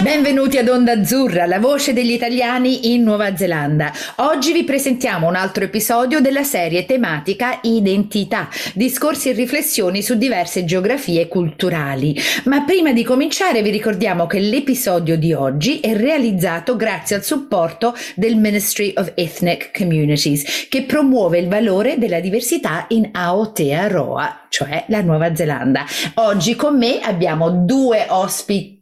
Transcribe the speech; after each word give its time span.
Benvenuti 0.00 0.56
ad 0.58 0.68
Onda 0.68 0.92
Azzurra, 0.92 1.44
la 1.44 1.58
voce 1.58 1.92
degli 1.92 2.12
italiani 2.12 2.94
in 2.94 3.02
Nuova 3.02 3.36
Zelanda. 3.36 3.92
Oggi 4.18 4.52
vi 4.52 4.62
presentiamo 4.62 5.26
un 5.26 5.34
altro 5.34 5.64
episodio 5.64 6.20
della 6.20 6.44
serie 6.44 6.86
tematica 6.86 7.58
Identità, 7.62 8.48
discorsi 8.74 9.30
e 9.30 9.32
riflessioni 9.32 10.00
su 10.00 10.14
diverse 10.14 10.64
geografie 10.64 11.26
culturali. 11.26 12.16
Ma 12.44 12.62
prima 12.62 12.92
di 12.92 13.02
cominciare 13.02 13.60
vi 13.60 13.70
ricordiamo 13.70 14.28
che 14.28 14.38
l'episodio 14.38 15.18
di 15.18 15.32
oggi 15.32 15.80
è 15.80 15.96
realizzato 15.96 16.76
grazie 16.76 17.16
al 17.16 17.24
supporto 17.24 17.92
del 18.14 18.36
Ministry 18.36 18.92
of 18.94 19.10
Ethnic 19.16 19.76
Communities, 19.76 20.68
che 20.68 20.84
promuove 20.84 21.40
il 21.40 21.48
valore 21.48 21.98
della 21.98 22.20
diversità 22.20 22.84
in 22.90 23.08
Aotearoa, 23.10 24.46
cioè 24.48 24.84
la 24.86 25.02
Nuova 25.02 25.34
Zelanda. 25.34 25.84
Oggi 26.14 26.54
con 26.54 26.78
me 26.78 27.00
abbiamo 27.00 27.50
due 27.50 28.06
ospiti 28.08 28.77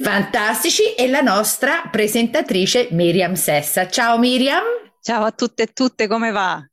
fantastici 0.00 0.94
e 0.94 1.08
la 1.08 1.20
nostra 1.20 1.88
presentatrice 1.90 2.88
Miriam 2.92 3.34
Sessa. 3.34 3.86
Ciao 3.86 4.18
Miriam. 4.18 4.62
Ciao 5.02 5.24
a 5.24 5.32
tutte 5.32 5.64
e 5.64 5.66
tutte, 5.66 6.06
come 6.06 6.30
va? 6.30 6.64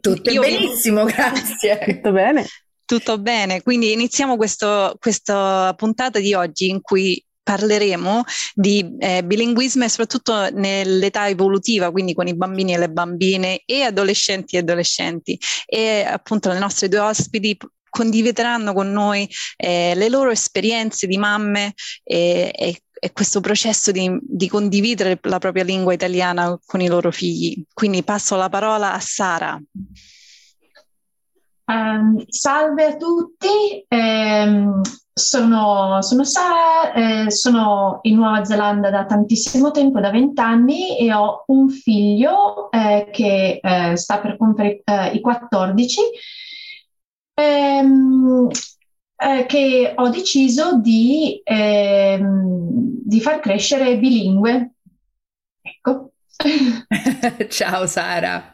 Tutto 0.00 0.30
Io 0.30 0.40
benissimo, 0.40 1.04
vi... 1.04 1.12
grazie. 1.12 1.78
Tutto 1.78 2.12
bene? 2.12 2.46
Tutto 2.86 3.18
bene, 3.18 3.62
quindi 3.62 3.92
iniziamo 3.92 4.36
questo, 4.36 4.96
questa 4.98 5.74
puntata 5.76 6.20
di 6.20 6.32
oggi 6.32 6.68
in 6.68 6.80
cui 6.80 7.22
parleremo 7.42 8.24
di 8.54 8.96
eh, 8.98 9.22
bilinguismo 9.22 9.84
e 9.84 9.88
soprattutto 9.88 10.50
nell'età 10.50 11.28
evolutiva, 11.28 11.90
quindi 11.90 12.14
con 12.14 12.28
i 12.28 12.34
bambini 12.34 12.74
e 12.74 12.78
le 12.78 12.88
bambine 12.88 13.62
e 13.66 13.82
adolescenti 13.82 14.56
e 14.56 14.60
adolescenti. 14.60 15.38
E 15.66 16.02
appunto 16.02 16.50
le 16.50 16.58
nostre 16.58 16.88
due 16.88 17.00
ospiti 17.00 17.56
condivideranno 17.96 18.74
con 18.74 18.92
noi 18.92 19.26
eh, 19.56 19.94
le 19.94 20.10
loro 20.10 20.30
esperienze 20.30 21.06
di 21.06 21.16
mamme 21.16 21.72
e, 22.04 22.52
e, 22.54 22.82
e 22.92 23.12
questo 23.12 23.40
processo 23.40 23.90
di, 23.90 24.18
di, 24.20 24.48
condividere 24.48 25.18
la 25.22 25.38
propria 25.38 25.64
lingua 25.64 25.94
italiana 25.94 26.58
con 26.66 26.82
i 26.82 26.88
loro 26.88 27.10
figli. 27.10 27.64
Quindi 27.72 28.02
passo 28.02 28.36
la 28.36 28.50
parola 28.50 28.92
a 28.92 29.00
Sara. 29.00 29.58
Um, 31.68 32.22
salve 32.28 32.84
a 32.84 32.96
tutti, 32.96 33.86
um, 33.88 34.82
sono, 35.10 36.02
sono, 36.02 36.24
Sara, 36.24 36.92
eh, 36.92 37.30
sono 37.30 38.00
in 38.02 38.16
Nuova 38.16 38.44
Zelanda 38.44 38.90
da 38.90 39.06
tantissimo 39.06 39.70
tempo, 39.70 40.00
da 40.00 40.10
vent'anni, 40.10 40.98
e 40.98 41.14
ho 41.14 41.44
un 41.46 41.70
figlio 41.70 42.70
eh, 42.70 43.08
che 43.10 43.58
eh, 43.62 43.96
sta 43.96 44.20
per 44.20 44.36
compiere 44.36 44.82
eh, 44.84 45.12
i 45.14 45.20
14 45.22 46.00
ehm, 47.36 48.48
eh, 49.16 49.46
che 49.46 49.92
ho 49.94 50.08
deciso 50.08 50.78
di, 50.80 51.40
ehm, 51.44 53.00
di 53.04 53.20
far 53.20 53.40
crescere 53.40 53.98
bilingue. 53.98 54.72
Ecco. 55.60 56.12
Ciao 57.48 57.86
Sara. 57.86 58.50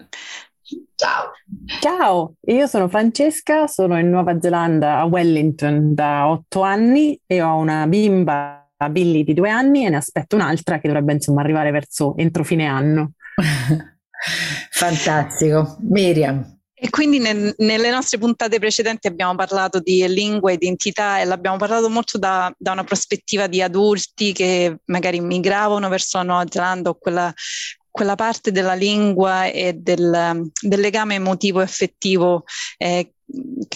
Ciao. 0.95 1.33
Ciao, 1.81 2.35
io 2.47 2.67
sono 2.67 2.89
Francesca, 2.89 3.67
sono 3.67 3.99
in 3.99 4.09
Nuova 4.09 4.41
Zelanda 4.41 4.99
a 4.99 5.05
Wellington 5.05 5.95
da 5.95 6.29
otto 6.29 6.63
anni 6.63 7.19
e 7.27 7.43
ho 7.43 7.57
una 7.57 7.87
bimba 7.87 8.71
Billy 8.91 9.23
di 9.25 9.35
due 9.35 9.51
anni 9.51 9.85
e 9.85 9.91
ne 9.91 9.97
aspetto 9.97 10.37
un'altra 10.37 10.79
che 10.79 10.89
dovrebbe 10.89 11.13
insomma 11.13 11.41
arrivare 11.41 11.71
verso 11.71 12.17
entro 12.17 12.45
fine 12.45 12.67
anno. 12.67 13.13
Fantastico. 14.71 15.77
Miriam. 15.81 16.62
E 16.85 16.91
quindi 16.91 17.21
nel, 17.21 17.55
nelle 17.59 17.91
nostre 17.91 18.19
puntate 18.19 18.59
precedenti 18.59 19.07
abbiamo 19.07 19.37
parlato 19.37 19.79
di 19.79 20.05
lingua 20.09 20.51
e 20.51 20.55
identità 20.55 21.21
e 21.21 21.25
l'abbiamo 21.25 21.57
parlato 21.57 21.89
molto 21.89 22.19
da, 22.19 22.53
da, 22.59 22.73
una 22.73 22.83
prospettiva 22.83 23.47
di 23.47 23.63
adulti 23.63 24.33
che 24.33 24.79
magari 24.87 25.21
migravano 25.21 25.89
verso 25.89 26.19
la 26.19 26.25
Nuova 26.25 26.45
Zelanda 26.51 26.91
o 26.91 26.95
quella, 26.95 27.33
quella 27.89 28.17
parte 28.17 28.51
della 28.51 28.75
lingua 28.75 29.45
e 29.45 29.75
del, 29.75 30.51
del 30.61 30.81
legame 30.81 31.15
emotivo 31.15 31.61
e 31.61 31.63
affettivo 31.63 32.43
eh, 32.79 33.13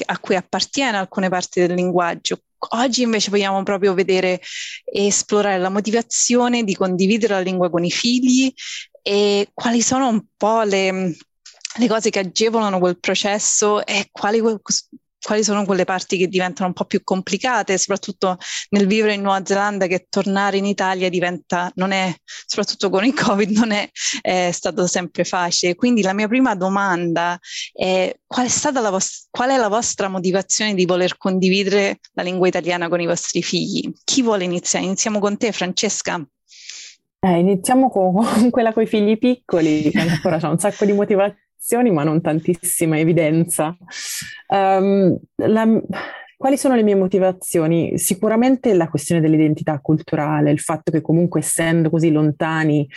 a 0.06 0.18
cui 0.18 0.34
appartiene 0.34 0.96
alcune 0.96 1.28
parti 1.28 1.60
del 1.60 1.74
linguaggio. 1.74 2.40
Oggi 2.70 3.02
invece 3.02 3.30
vogliamo 3.30 3.62
proprio 3.62 3.94
vedere 3.94 4.40
e 4.84 5.06
esplorare 5.06 5.60
la 5.60 5.70
motivazione 5.70 6.64
di 6.64 6.74
condividere 6.74 7.34
la 7.34 7.40
lingua 7.40 7.70
con 7.70 7.84
i 7.84 7.90
figli 7.92 8.52
e 9.00 9.48
quali 9.54 9.80
sono 9.80 10.08
un 10.08 10.24
po' 10.36 10.62
le, 10.62 11.14
le 11.78 11.88
cose 11.88 12.10
che 12.10 12.20
agevolano 12.20 12.78
quel 12.78 12.98
processo 12.98 13.84
e 13.84 14.08
quali, 14.10 14.40
quali 15.26 15.42
sono 15.42 15.64
quelle 15.64 15.84
parti 15.84 16.16
che 16.16 16.28
diventano 16.28 16.68
un 16.68 16.74
po' 16.74 16.84
più 16.84 17.02
complicate, 17.02 17.76
soprattutto 17.78 18.38
nel 18.70 18.86
vivere 18.86 19.14
in 19.14 19.22
Nuova 19.22 19.44
Zelanda, 19.44 19.86
che 19.86 20.06
tornare 20.08 20.56
in 20.56 20.64
Italia 20.64 21.08
diventa, 21.08 21.70
non 21.74 21.90
è, 21.90 22.14
soprattutto 22.46 22.90
con 22.90 23.04
il 23.04 23.12
Covid, 23.12 23.50
non 23.50 23.72
è, 23.72 23.88
è 24.20 24.50
stato 24.52 24.86
sempre 24.86 25.24
facile. 25.24 25.74
Quindi 25.74 26.02
la 26.02 26.12
mia 26.12 26.28
prima 26.28 26.54
domanda 26.54 27.38
è 27.72 28.14
qual 28.24 28.46
è 28.46 28.48
stata 28.48 28.80
la, 28.80 28.90
vos- 28.90 29.26
qual 29.30 29.50
è 29.50 29.56
la 29.56 29.68
vostra 29.68 30.08
motivazione 30.08 30.74
di 30.74 30.86
voler 30.86 31.16
condividere 31.16 31.98
la 32.12 32.22
lingua 32.22 32.46
italiana 32.46 32.88
con 32.88 33.00
i 33.00 33.06
vostri 33.06 33.42
figli? 33.42 33.92
Chi 34.04 34.22
vuole 34.22 34.44
iniziare? 34.44 34.84
Iniziamo 34.84 35.18
con 35.18 35.36
te, 35.36 35.50
Francesca. 35.50 36.24
Eh, 37.18 37.38
iniziamo 37.38 37.90
con, 37.90 38.14
con 38.14 38.50
quella 38.50 38.72
con 38.72 38.84
i 38.84 38.86
figli 38.86 39.18
piccoli, 39.18 39.90
che 39.90 39.98
ancora 39.98 40.38
c'è 40.38 40.46
un 40.46 40.58
sacco 40.58 40.84
di 40.84 40.92
motivazioni 40.92 41.44
motivazioni, 41.56 41.90
ma 41.90 42.04
non 42.04 42.20
tantissima 42.20 42.98
evidenza. 42.98 43.76
Um, 44.48 45.16
la, 45.36 45.82
quali 46.36 46.56
sono 46.56 46.74
le 46.74 46.82
mie 46.82 46.94
motivazioni? 46.94 47.98
Sicuramente 47.98 48.74
la 48.74 48.88
questione 48.88 49.20
dell'identità 49.20 49.80
culturale, 49.80 50.50
il 50.50 50.60
fatto 50.60 50.90
che 50.90 51.00
comunque 51.00 51.40
essendo 51.40 51.90
così 51.90 52.10
lontani 52.10 52.88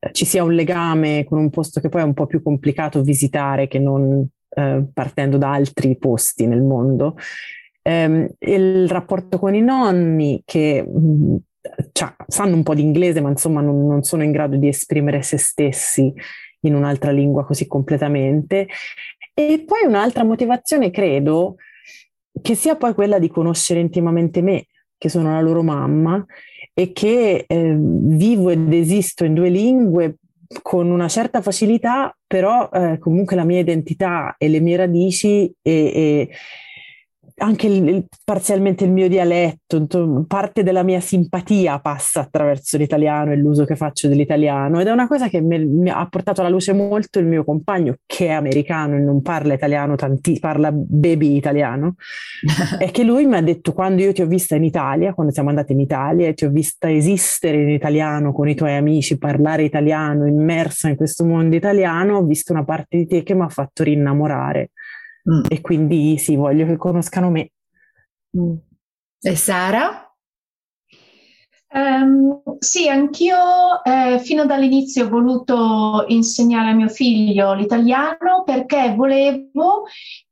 eh, 0.00 0.12
ci 0.12 0.24
sia 0.24 0.44
un 0.44 0.54
legame 0.54 1.24
con 1.24 1.38
un 1.38 1.50
posto 1.50 1.80
che 1.80 1.88
poi 1.88 2.02
è 2.02 2.04
un 2.04 2.14
po' 2.14 2.26
più 2.26 2.42
complicato 2.42 3.02
visitare 3.02 3.68
che 3.68 3.78
non 3.78 4.26
eh, 4.48 4.84
partendo 4.92 5.36
da 5.36 5.52
altri 5.52 5.96
posti 5.98 6.46
nel 6.46 6.62
mondo. 6.62 7.16
Um, 7.86 8.26
il 8.38 8.88
rapporto 8.88 9.38
con 9.38 9.54
i 9.54 9.60
nonni 9.60 10.40
che 10.46 10.82
mh, 10.82 11.36
cioè, 11.92 12.14
sanno 12.26 12.54
un 12.54 12.62
po' 12.62 12.74
di 12.74 12.80
inglese 12.80 13.20
ma 13.20 13.28
insomma 13.28 13.60
non, 13.60 13.86
non 13.86 14.02
sono 14.02 14.22
in 14.22 14.30
grado 14.30 14.56
di 14.56 14.68
esprimere 14.68 15.20
se 15.20 15.36
stessi 15.36 16.10
in 16.66 16.74
un'altra 16.74 17.10
lingua 17.10 17.44
così 17.44 17.66
completamente. 17.66 18.68
E 19.32 19.64
poi 19.66 19.86
un'altra 19.86 20.24
motivazione, 20.24 20.90
credo, 20.90 21.56
che 22.40 22.54
sia 22.54 22.76
poi 22.76 22.94
quella 22.94 23.18
di 23.18 23.28
conoscere 23.28 23.80
intimamente 23.80 24.42
me, 24.42 24.66
che 24.96 25.08
sono 25.08 25.32
la 25.32 25.40
loro 25.40 25.62
mamma, 25.62 26.24
e 26.72 26.92
che 26.92 27.44
eh, 27.46 27.76
vivo 27.78 28.50
ed 28.50 28.72
esisto 28.72 29.24
in 29.24 29.34
due 29.34 29.48
lingue 29.48 30.16
con 30.62 30.90
una 30.90 31.08
certa 31.08 31.40
facilità, 31.40 32.16
però 32.26 32.68
eh, 32.72 32.98
comunque 32.98 33.36
la 33.36 33.44
mia 33.44 33.60
identità 33.60 34.34
e 34.38 34.48
le 34.48 34.60
mie 34.60 34.76
radici 34.76 35.52
e, 35.62 35.72
e 35.72 36.30
anche 37.36 37.66
il, 37.66 37.88
il, 37.88 38.06
parzialmente 38.24 38.84
il 38.84 38.92
mio 38.92 39.08
dialetto, 39.08 40.24
parte 40.26 40.62
della 40.62 40.82
mia 40.82 41.00
simpatia 41.00 41.80
passa 41.80 42.20
attraverso 42.20 42.76
l'italiano 42.76 43.32
e 43.32 43.36
l'uso 43.36 43.64
che 43.64 43.74
faccio 43.74 44.06
dell'italiano 44.06 44.80
ed 44.80 44.86
è 44.86 44.90
una 44.92 45.08
cosa 45.08 45.28
che 45.28 45.40
mi, 45.40 45.64
mi 45.64 45.90
ha 45.90 46.06
portato 46.08 46.40
alla 46.40 46.50
luce 46.50 46.72
molto 46.72 47.18
il 47.18 47.26
mio 47.26 47.44
compagno 47.44 47.96
che 48.06 48.26
è 48.26 48.30
americano 48.30 48.96
e 48.96 49.00
non 49.00 49.20
parla 49.20 49.54
italiano, 49.54 49.96
tanti, 49.96 50.38
parla 50.38 50.70
baby 50.72 51.36
italiano, 51.36 51.94
è 52.78 52.90
che 52.92 53.02
lui 53.02 53.26
mi 53.26 53.36
ha 53.36 53.42
detto 53.42 53.72
quando 53.72 54.02
io 54.02 54.12
ti 54.12 54.22
ho 54.22 54.26
vista 54.26 54.54
in 54.54 54.64
Italia, 54.64 55.12
quando 55.12 55.32
siamo 55.32 55.48
andati 55.48 55.72
in 55.72 55.80
Italia 55.80 56.28
e 56.28 56.34
ti 56.34 56.44
ho 56.44 56.50
vista 56.50 56.90
esistere 56.90 57.60
in 57.60 57.70
italiano 57.70 58.32
con 58.32 58.48
i 58.48 58.54
tuoi 58.54 58.76
amici, 58.76 59.18
parlare 59.18 59.64
italiano, 59.64 60.26
immersa 60.26 60.88
in 60.88 60.96
questo 60.96 61.24
mondo 61.24 61.56
italiano, 61.56 62.18
ho 62.18 62.22
visto 62.22 62.52
una 62.52 62.64
parte 62.64 62.96
di 62.96 63.06
te 63.06 63.22
che 63.22 63.34
mi 63.34 63.42
ha 63.42 63.48
fatto 63.48 63.82
rinnamorare. 63.82 64.70
Mm. 65.30 65.44
E 65.48 65.60
quindi 65.60 66.18
sì, 66.18 66.36
voglio 66.36 66.66
che 66.66 66.76
conoscano 66.76 67.30
me. 67.30 67.50
Mm. 68.36 68.54
E 69.20 69.36
Sara? 69.36 70.00
Um, 71.74 72.40
sì, 72.60 72.88
anch'io 72.88 73.82
eh, 73.82 74.20
fino 74.20 74.46
dall'inizio 74.46 75.06
ho 75.06 75.08
voluto 75.08 76.04
insegnare 76.06 76.70
a 76.70 76.74
mio 76.74 76.88
figlio 76.88 77.52
l'italiano 77.52 78.44
perché 78.44 78.94
volevo 78.94 79.82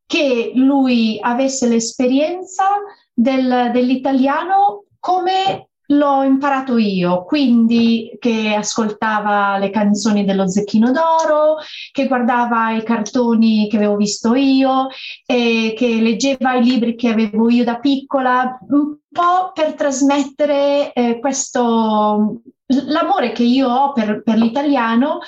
che 0.06 0.52
lui 0.54 1.18
avesse 1.20 1.66
l'esperienza 1.66 2.64
del, 3.12 3.70
dell'italiano 3.72 4.84
come 5.00 5.70
L'ho 5.92 6.22
imparato 6.22 6.78
io, 6.78 7.24
quindi 7.24 8.16
che 8.18 8.54
ascoltava 8.54 9.58
le 9.58 9.70
canzoni 9.70 10.24
dello 10.24 10.48
Zecchino 10.48 10.90
d'Oro, 10.90 11.56
che 11.90 12.06
guardava 12.06 12.72
i 12.72 12.82
cartoni 12.82 13.68
che 13.68 13.76
avevo 13.76 13.96
visto 13.96 14.34
io, 14.34 14.88
che 15.26 15.98
leggeva 16.00 16.54
i 16.54 16.64
libri 16.64 16.94
che 16.94 17.08
avevo 17.08 17.50
io 17.50 17.64
da 17.64 17.78
piccola, 17.78 18.58
un 18.68 18.96
po' 19.10 19.52
per 19.52 19.74
trasmettere 19.74 20.92
eh, 20.92 21.18
questo 21.20 22.42
l'amore 22.86 23.32
che 23.32 23.42
io 23.42 23.68
ho 23.68 23.92
per, 23.92 24.22
per 24.22 24.38
l'italiano 24.38 25.18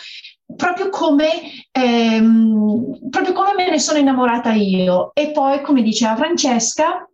proprio 0.56 0.88
come, 0.88 1.28
ehm, 1.70 3.08
proprio 3.10 3.32
come 3.32 3.54
me 3.54 3.70
ne 3.70 3.78
sono 3.78 3.98
innamorata 3.98 4.52
io. 4.52 5.10
E 5.14 5.30
poi, 5.30 5.62
come 5.62 5.82
diceva 5.82 6.16
Francesca, 6.16 7.08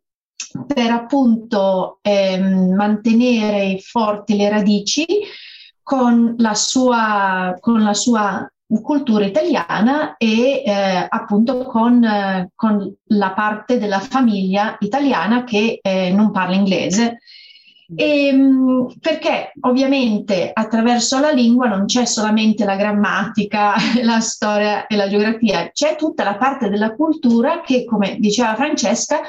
per 0.66 0.90
appunto 0.90 1.98
ehm, 2.02 2.74
mantenere 2.74 3.78
forti 3.80 4.36
le 4.36 4.48
radici 4.48 5.06
con 5.82 6.34
la 6.38 6.54
sua, 6.54 7.56
con 7.60 7.82
la 7.82 7.94
sua 7.94 8.48
cultura 8.80 9.24
italiana 9.24 10.16
e 10.16 10.62
eh, 10.64 11.06
appunto 11.08 11.64
con, 11.64 12.04
eh, 12.04 12.50
con, 12.54 12.94
la 13.08 13.32
parte 13.32 13.78
della 13.78 13.98
famiglia 13.98 14.76
italiana 14.78 15.42
che 15.42 15.80
eh, 15.82 16.12
non 16.12 16.30
parla 16.30 16.54
inglese. 16.54 17.18
E, 17.96 18.26
ehm, 18.28 18.86
perché 19.00 19.52
ovviamente 19.62 20.50
attraverso 20.52 21.18
la 21.18 21.32
lingua 21.32 21.66
non 21.66 21.86
c'è 21.86 22.04
solamente 22.04 22.64
la 22.64 22.76
grammatica, 22.76 23.74
la 24.02 24.20
storia 24.20 24.86
e 24.86 24.94
la 24.94 25.08
geografia, 25.08 25.70
c'è 25.72 25.96
tutta 25.96 26.22
la 26.22 26.36
parte 26.36 26.68
della 26.68 26.94
cultura 26.94 27.62
che, 27.62 27.84
come 27.84 28.16
diceva 28.20 28.54
Francesca, 28.54 29.22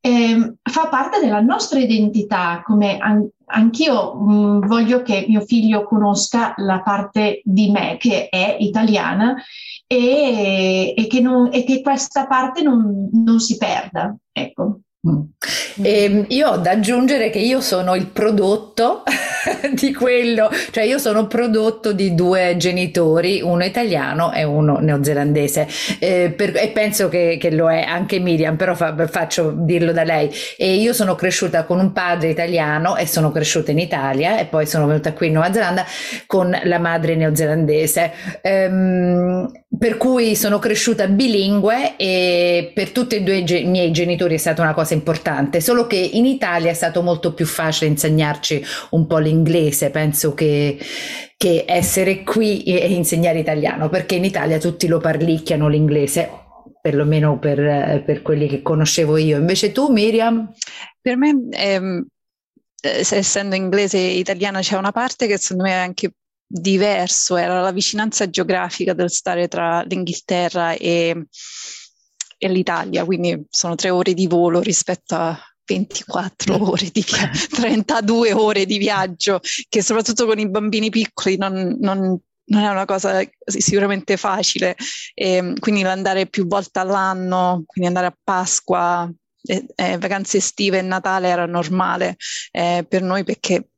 eh, 0.00 0.54
fa 0.62 0.88
parte 0.88 1.20
della 1.20 1.40
nostra 1.40 1.78
identità, 1.78 2.62
come 2.64 2.98
an- 2.98 3.28
anch'io 3.46 4.14
mh, 4.14 4.32
mm, 4.32 4.66
voglio 4.66 5.02
che 5.02 5.26
mio 5.28 5.40
figlio 5.40 5.84
conosca 5.84 6.54
la 6.58 6.80
parte 6.80 7.40
di 7.44 7.70
me 7.70 7.96
che 7.98 8.28
è 8.28 8.56
italiana 8.58 9.34
e, 9.86 10.94
e, 10.96 11.06
che, 11.06 11.20
non, 11.20 11.48
e 11.52 11.64
che, 11.64 11.80
questa 11.80 12.26
parte 12.26 12.62
non, 12.62 13.08
non 13.12 13.40
si 13.40 13.56
perda. 13.56 14.16
Ecco. 14.32 14.80
Mm. 15.08 15.84
E 15.84 16.04
ehm, 16.04 16.24
io 16.28 16.50
ho 16.50 16.56
da 16.56 16.72
aggiungere 16.72 17.30
che 17.30 17.38
io 17.38 17.60
sono 17.60 17.94
il 17.94 18.06
prodotto 18.06 19.02
di 19.72 19.92
quello, 19.92 20.50
cioè 20.70 20.84
io 20.84 20.98
sono 20.98 21.26
prodotto 21.26 21.92
di 21.92 22.14
due 22.14 22.56
genitori, 22.56 23.40
uno 23.42 23.64
italiano 23.64 24.32
e 24.32 24.42
uno 24.44 24.78
neozelandese 24.78 25.68
eh, 25.98 26.32
per, 26.34 26.56
e 26.56 26.68
penso 26.68 27.08
che, 27.08 27.36
che, 27.38 27.50
lo 27.50 27.70
è 27.70 27.82
anche 27.82 28.18
Miriam, 28.18 28.56
però 28.56 28.74
fa, 28.74 28.94
faccio 29.06 29.52
dirlo 29.54 29.92
da 29.92 30.02
lei. 30.02 30.30
E 30.56 30.74
io 30.74 30.92
sono 30.92 31.14
cresciuta 31.14 31.64
con 31.64 31.78
un 31.78 31.92
padre 31.92 32.30
italiano 32.30 32.96
e 32.96 33.06
sono 33.06 33.30
cresciuta 33.30 33.70
in 33.70 33.78
Italia 33.78 34.38
e 34.38 34.46
poi 34.46 34.66
sono 34.66 34.86
venuta 34.86 35.12
qui 35.12 35.28
in 35.28 35.34
Nuova 35.34 35.52
Zelanda 35.52 35.84
con 36.26 36.56
la 36.64 36.78
madre 36.78 37.14
neozelandese. 37.16 38.12
Ehm, 38.42 39.50
per 39.78 39.96
cui 39.98 40.34
sono 40.36 40.58
cresciuta 40.58 41.06
bilingue 41.06 41.96
e 41.96 42.70
per 42.74 42.90
tutti 42.90 43.16
e 43.16 43.22
due 43.22 43.36
i 43.36 43.64
miei 43.64 43.90
genitori 43.90 44.34
è 44.34 44.38
stata 44.38 44.62
una 44.62 44.72
cosa 44.72 44.94
importante, 44.96 45.60
solo 45.60 45.86
che 45.86 45.96
in 45.96 46.26
Italia 46.26 46.70
è 46.70 46.74
stato 46.74 47.02
molto 47.02 47.32
più 47.34 47.46
facile 47.46 47.90
insegnarci 47.90 48.64
un 48.90 49.06
po' 49.06 49.18
l'inglese, 49.18 49.90
penso 49.90 50.34
che, 50.34 50.78
che 51.36 51.64
essere 51.66 52.22
qui 52.24 52.62
e 52.64 52.92
insegnare 52.92 53.38
italiano, 53.38 53.88
perché 53.88 54.16
in 54.16 54.24
Italia 54.24 54.58
tutti 54.58 54.88
lo 54.88 54.98
parlicchiano 54.98 55.68
l'inglese, 55.68 56.28
perlomeno 56.80 57.38
per, 57.38 58.02
per 58.04 58.22
quelli 58.22 58.48
che 58.48 58.62
conoscevo 58.62 59.16
io. 59.16 59.38
Invece 59.38 59.72
tu, 59.72 59.88
Miriam? 59.92 60.52
Per 61.00 61.16
me, 61.16 61.34
ehm, 61.50 62.06
essendo 62.80 63.54
inglese 63.54 63.98
e 63.98 64.18
italiana, 64.18 64.60
c'è 64.60 64.76
una 64.76 64.92
parte 64.92 65.26
che 65.26 65.38
secondo 65.38 65.64
me 65.64 65.70
è 65.70 65.74
anche 65.74 66.12
diverso, 66.46 67.36
era 67.36 67.60
la 67.60 67.72
vicinanza 67.72 68.30
geografica 68.30 68.92
del 68.92 69.10
stare 69.10 69.48
tra 69.48 69.82
l'Inghilterra 69.82 70.74
e, 70.74 71.26
e 72.38 72.48
l'Italia, 72.48 73.04
quindi 73.04 73.44
sono 73.48 73.74
tre 73.74 73.90
ore 73.90 74.14
di 74.14 74.26
volo 74.26 74.60
rispetto 74.60 75.14
a 75.14 75.38
24 75.66 76.70
ore 76.70 76.90
di 76.90 77.04
viaggio, 77.06 77.46
32 77.54 78.32
ore 78.32 78.66
di 78.66 78.78
viaggio, 78.78 79.40
che 79.68 79.82
soprattutto 79.82 80.26
con 80.26 80.38
i 80.38 80.48
bambini 80.48 80.90
piccoli 80.90 81.36
non, 81.36 81.76
non, 81.80 81.98
non 82.44 82.62
è 82.62 82.68
una 82.68 82.84
cosa 82.84 83.20
sicuramente 83.44 84.16
facile. 84.16 84.76
E 85.14 85.54
quindi 85.58 85.82
andare 85.82 86.26
più 86.26 86.46
volte 86.46 86.78
all'anno, 86.78 87.64
quindi 87.66 87.88
andare 87.88 88.06
a 88.06 88.16
Pasqua, 88.22 89.10
eh, 89.42 89.66
eh, 89.74 89.98
vacanze 89.98 90.38
estive 90.38 90.78
e 90.78 90.82
Natale 90.82 91.28
era 91.28 91.46
normale 91.46 92.16
eh, 92.50 92.84
per 92.88 93.02
noi 93.02 93.24
perché 93.24 93.70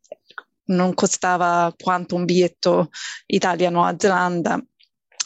non 0.68 0.92
costava 0.94 1.72
quanto 1.76 2.14
un 2.14 2.24
biglietto 2.24 2.90
Italia-Nuova 3.26 3.94
Zelanda. 3.98 4.62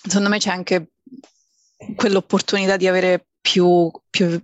Secondo 0.05 0.29
me 0.29 0.39
c'è 0.39 0.51
anche 0.51 0.92
quell'opportunità 1.97 2.77
di 2.77 2.87
avere 2.87 3.27
più, 3.41 3.91
più, 4.09 4.41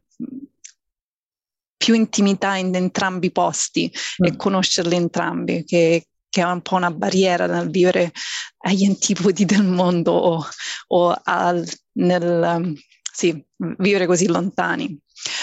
più 1.77 1.95
intimità 1.95 2.57
in 2.57 2.75
entrambi 2.75 3.27
i 3.27 3.33
posti 3.33 3.91
mm. 4.23 4.27
e 4.27 4.37
conoscerli 4.37 4.97
entrambi, 4.97 5.65
che, 5.65 6.07
che, 6.29 6.41
è 6.41 6.45
un 6.45 6.61
po' 6.61 6.77
una 6.77 6.91
barriera 6.91 7.47
nel 7.47 7.71
vivere 7.71 8.13
agli 8.59 8.85
antipodi 8.85 9.45
del 9.45 9.65
mondo 9.65 10.13
o, 10.13 10.47
o 10.89 11.21
al, 11.25 11.67
nel 11.93 12.75
sì, 13.19 13.45
vivere 13.57 14.07
così 14.07 14.27
lontani. 14.27 14.99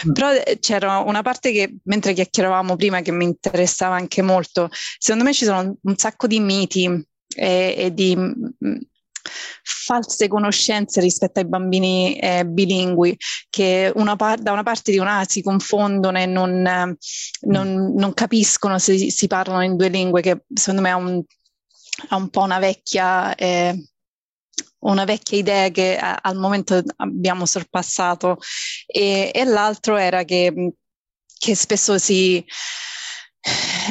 Mm. 0.07 0.11
Però 0.13 0.31
eh, 0.31 0.59
c'era 0.59 0.99
una 0.99 1.21
parte 1.21 1.51
che 1.51 1.77
mentre 1.83 2.13
chiacchieravamo 2.13 2.75
prima 2.75 3.01
che 3.01 3.11
mi 3.11 3.25
interessava 3.25 3.95
anche 3.95 4.21
molto, 4.21 4.69
secondo 4.97 5.25
me 5.25 5.33
ci 5.33 5.45
sono 5.45 5.77
un 5.81 5.97
sacco 5.97 6.27
di 6.27 6.39
miti 6.39 6.85
e, 7.35 7.75
e 7.77 7.93
di 7.93 8.15
mm, 8.15 8.45
false 9.63 10.27
conoscenze 10.27 11.01
rispetto 11.01 11.39
ai 11.39 11.47
bambini 11.47 12.17
eh, 12.17 12.45
bilingui 12.45 13.17
che 13.49 13.91
una 13.95 14.15
par- 14.15 14.39
da 14.39 14.51
una 14.51 14.63
parte 14.63 14.91
di 14.91 14.97
una 14.97 15.25
si 15.27 15.41
confondono 15.41 16.17
e 16.17 16.25
non, 16.25 16.97
non, 17.41 17.93
non 17.95 18.13
capiscono 18.13 18.79
se 18.79 19.09
si 19.09 19.27
parlano 19.27 19.63
in 19.63 19.75
due 19.75 19.89
lingue, 19.89 20.21
che 20.21 20.43
secondo 20.53 20.81
me 20.81 20.89
è 20.89 20.93
un, 20.93 21.23
è 22.09 22.13
un 22.13 22.29
po' 22.29 22.41
una 22.41 22.59
vecchia 22.59 23.35
eh, 23.35 23.77
una 24.85 25.03
vecchia 25.03 25.37
idea 25.37 25.69
che 25.69 25.97
a, 25.97 26.19
al 26.21 26.37
momento 26.37 26.81
abbiamo 26.97 27.45
sorpassato. 27.45 28.37
E, 28.85 29.31
e 29.33 29.43
l'altro 29.43 29.97
era 29.97 30.23
che, 30.23 30.73
che 31.37 31.55
spesso 31.55 31.97
si, 31.97 32.45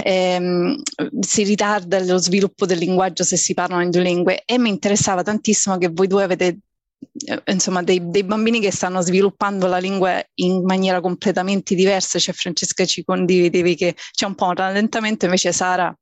ehm, 0.03 0.81
si 1.21 1.45
ritarda 1.45 2.03
lo 2.03 2.19
sviluppo 2.19 2.67
del 2.67 2.79
linguaggio 2.79 3.25
se 3.25 3.37
si 3.37 3.55
parlano 3.55 3.83
in 3.83 3.91
due 3.91 4.03
lingue 4.03 4.43
e 4.45 4.59
mi 4.59 4.69
interessava 4.69 5.23
tantissimo 5.23 5.79
che 5.79 5.89
voi 5.93 6.06
due 6.06 6.25
avete 6.25 6.59
eh, 7.27 7.43
insomma 7.47 7.83
dei, 7.83 8.01
dei, 8.11 8.25
bambini 8.25 8.61
che 8.61 8.73
stanno 8.73 9.01
sviluppando 9.01 9.67
la 9.67 9.79
lingua 9.79 10.23
in 10.35 10.65
maniera 10.65 11.01
completamente 11.01 11.75
diversa, 11.75 12.19
cioè 12.19 12.35
Francesca 12.35 12.85
ci 12.85 13.05
condividevi 13.05 13.75
che 13.75 13.95
c'è 14.12 14.26
un 14.26 14.35
po' 14.35 14.47
un 14.47 14.55
rallentamento, 14.55 15.26
invece 15.26 15.52
Sara, 15.52 15.97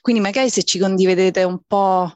quindi 0.00 0.22
magari 0.22 0.50
se 0.50 0.62
ci 0.62 0.78
condividete 0.78 1.42
un 1.42 1.60
po' 1.66 2.12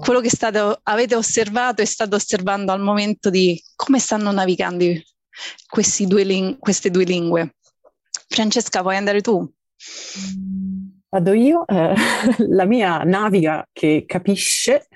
quello 0.00 0.20
che 0.20 0.28
state, 0.28 0.80
avete 0.82 1.14
osservato 1.14 1.82
e 1.82 1.86
state 1.86 2.14
osservando 2.14 2.72
al 2.72 2.80
momento 2.80 3.30
di 3.30 3.60
come 3.76 3.98
stanno 3.98 4.32
navigando 4.32 4.84
due 6.06 6.24
ling- 6.24 6.58
queste 6.58 6.90
due 6.90 7.04
lingue. 7.04 7.54
Francesca, 8.28 8.82
puoi 8.82 8.96
andare 8.96 9.20
tu? 9.20 9.50
Vado 11.10 11.32
io, 11.32 11.66
eh, 11.66 11.94
la 12.48 12.64
mia 12.64 13.02
naviga 13.02 13.66
che 13.72 14.04
capisce 14.06 14.88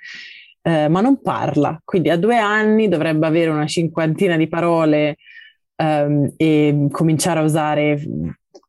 eh, 0.62 0.88
ma 0.88 1.00
non 1.00 1.20
parla. 1.20 1.80
Quindi 1.84 2.08
a 2.08 2.16
due 2.16 2.38
anni 2.38 2.88
dovrebbe 2.88 3.26
avere 3.26 3.50
una 3.50 3.66
cinquantina 3.66 4.36
di 4.36 4.48
parole 4.48 5.16
ehm, 5.76 6.34
e 6.36 6.86
cominciare 6.90 7.40
a 7.40 7.42
usare 7.42 8.00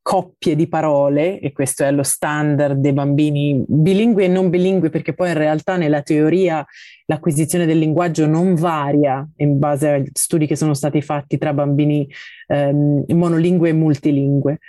coppie 0.02 0.58
di 0.58 0.68
parole, 0.68 1.40
e 1.40 1.54
questo 1.54 1.86
è 1.86 1.92
lo 1.92 2.04
standard 2.04 2.78
dei 2.78 2.92
bambini 2.92 3.64
bilingui 3.66 4.26
e 4.26 4.28
non 4.28 4.50
bilingui, 4.50 4.90
perché 4.90 5.14
poi 5.14 5.30
in 5.30 5.38
realtà 5.38 5.78
nella 5.78 6.02
teoria 6.02 6.66
l'acquisizione 7.06 7.66
del 7.66 7.78
linguaggio 7.80 8.28
non 8.28 8.56
varia 8.56 9.26
in 9.38 9.60
base 9.60 9.90
agli 9.90 10.10
studi 10.12 10.46
che 10.46 10.58
sono 10.58 10.74
stati 10.74 11.02
fatti 11.02 11.38
tra 11.38 11.54
bambini 11.54 12.06
ehm, 12.48 13.06
monolingue 13.10 13.70
e 13.70 13.74
multilingue. 13.74 14.60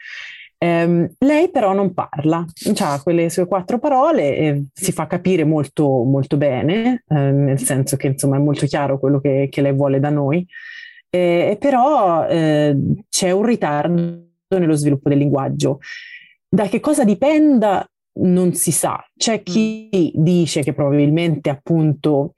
Um, 0.65 1.13
lei 1.19 1.51
però 1.51 1.75
non 1.75 1.93
parla, 1.93 2.43
ha 2.79 3.03
quelle 3.03 3.29
sue 3.29 3.47
quattro 3.47 3.79
parole 3.79 4.35
e 4.35 4.65
si 4.73 4.93
fa 4.93 5.07
capire 5.07 5.45
molto, 5.45 6.05
molto 6.05 6.39
bene, 6.39 7.05
eh, 7.07 7.15
nel 7.15 7.59
senso 7.59 7.97
che 7.97 8.07
insomma 8.07 8.37
è 8.37 8.41
molto 8.41 8.65
chiaro 8.65 8.99
quello 8.99 9.21
che, 9.21 9.49
che 9.51 9.61
lei 9.61 9.75
vuole 9.75 10.01
da 10.01 10.09
noi, 10.09 10.47
eh, 11.11 11.59
però 11.61 12.27
eh, 12.27 12.75
c'è 13.11 13.31
un 13.31 13.45
ritardo 13.45 14.23
nello 14.49 14.75
sviluppo 14.75 15.11
del 15.11 15.19
linguaggio. 15.19 15.81
Da 16.49 16.67
che 16.69 16.81
cosa 16.81 17.05
dipenda 17.05 17.87
non 18.21 18.55
si 18.55 18.73
sa. 18.73 19.05
C'è 19.15 19.43
chi 19.43 19.91
mm. 20.17 20.23
dice 20.23 20.63
che 20.63 20.73
probabilmente 20.73 21.51
appunto 21.51 22.33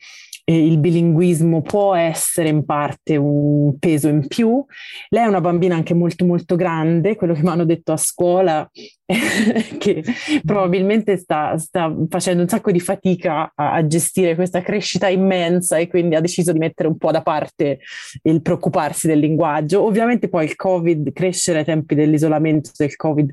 il 0.52 0.78
bilinguismo 0.78 1.60
può 1.60 1.94
essere 1.94 2.48
in 2.48 2.64
parte 2.64 3.16
un 3.16 3.78
peso 3.78 4.08
in 4.08 4.26
più. 4.28 4.64
Lei 5.08 5.24
è 5.24 5.28
una 5.28 5.40
bambina 5.40 5.74
anche 5.74 5.92
molto 5.92 6.24
molto 6.24 6.54
grande, 6.54 7.16
quello 7.16 7.34
che 7.34 7.42
mi 7.42 7.48
hanno 7.48 7.64
detto 7.64 7.92
a 7.92 7.96
scuola 7.96 8.68
che 9.78 10.04
probabilmente 10.44 11.16
sta, 11.16 11.56
sta, 11.58 11.94
facendo 12.08 12.42
un 12.42 12.48
sacco 12.48 12.72
di 12.72 12.80
fatica 12.80 13.52
a, 13.54 13.74
a, 13.74 13.86
gestire 13.86 14.34
questa 14.34 14.62
crescita 14.62 15.08
immensa 15.08 15.78
e 15.78 15.86
quindi 15.86 16.16
ha 16.16 16.20
deciso 16.20 16.52
di 16.52 16.58
mettere 16.58 16.88
un 16.88 16.98
po' 16.98 17.12
da 17.12 17.22
parte 17.22 17.78
il 18.22 18.42
preoccuparsi 18.42 19.06
del 19.06 19.20
linguaggio. 19.20 19.84
Ovviamente 19.84 20.28
poi 20.28 20.44
il 20.44 20.56
Covid, 20.56 21.12
crescere 21.12 21.60
ai 21.60 21.64
tempi 21.64 21.94
dell'isolamento 21.94 22.70
del 22.76 22.96
Covid 22.96 23.32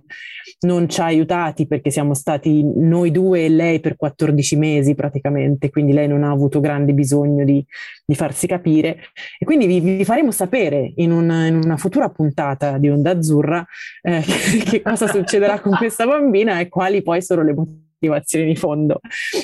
non 0.61 0.87
ci 0.87 1.01
ha 1.01 1.05
aiutati 1.05 1.65
perché 1.65 1.89
siamo 1.89 2.13
stati 2.13 2.63
noi 2.63 3.09
due 3.09 3.45
e 3.45 3.49
lei 3.49 3.79
per 3.79 3.95
14 3.95 4.55
mesi 4.55 4.93
praticamente, 4.93 5.71
quindi 5.71 5.93
lei 5.93 6.07
non 6.07 6.23
ha 6.23 6.29
avuto 6.29 6.59
grande 6.59 6.93
bisogno 7.03 7.43
di, 7.43 7.63
di 8.05 8.15
farsi 8.15 8.47
capire 8.47 8.97
e 9.37 9.45
quindi 9.45 9.65
vi, 9.67 9.79
vi 9.79 10.05
faremo 10.05 10.31
sapere 10.31 10.93
in 10.95 11.11
una, 11.11 11.47
in 11.47 11.55
una, 11.55 11.77
futura 11.77 12.09
puntata 12.09 12.77
di 12.77 12.89
Onda 12.89 13.11
Azzurra 13.11 13.65
eh, 14.01 14.23
che 14.65 14.81
cosa 14.81 15.07
succederà 15.07 15.59
con 15.59 15.75
questa 15.75 16.07
bambina 16.07 16.59
e 16.59 16.69
quali 16.69 17.01
poi 17.01 17.21
sono 17.21 17.43
le 17.43 17.53
motivazioni 17.53 18.45
di 18.45 18.55
fondo. 18.55 18.99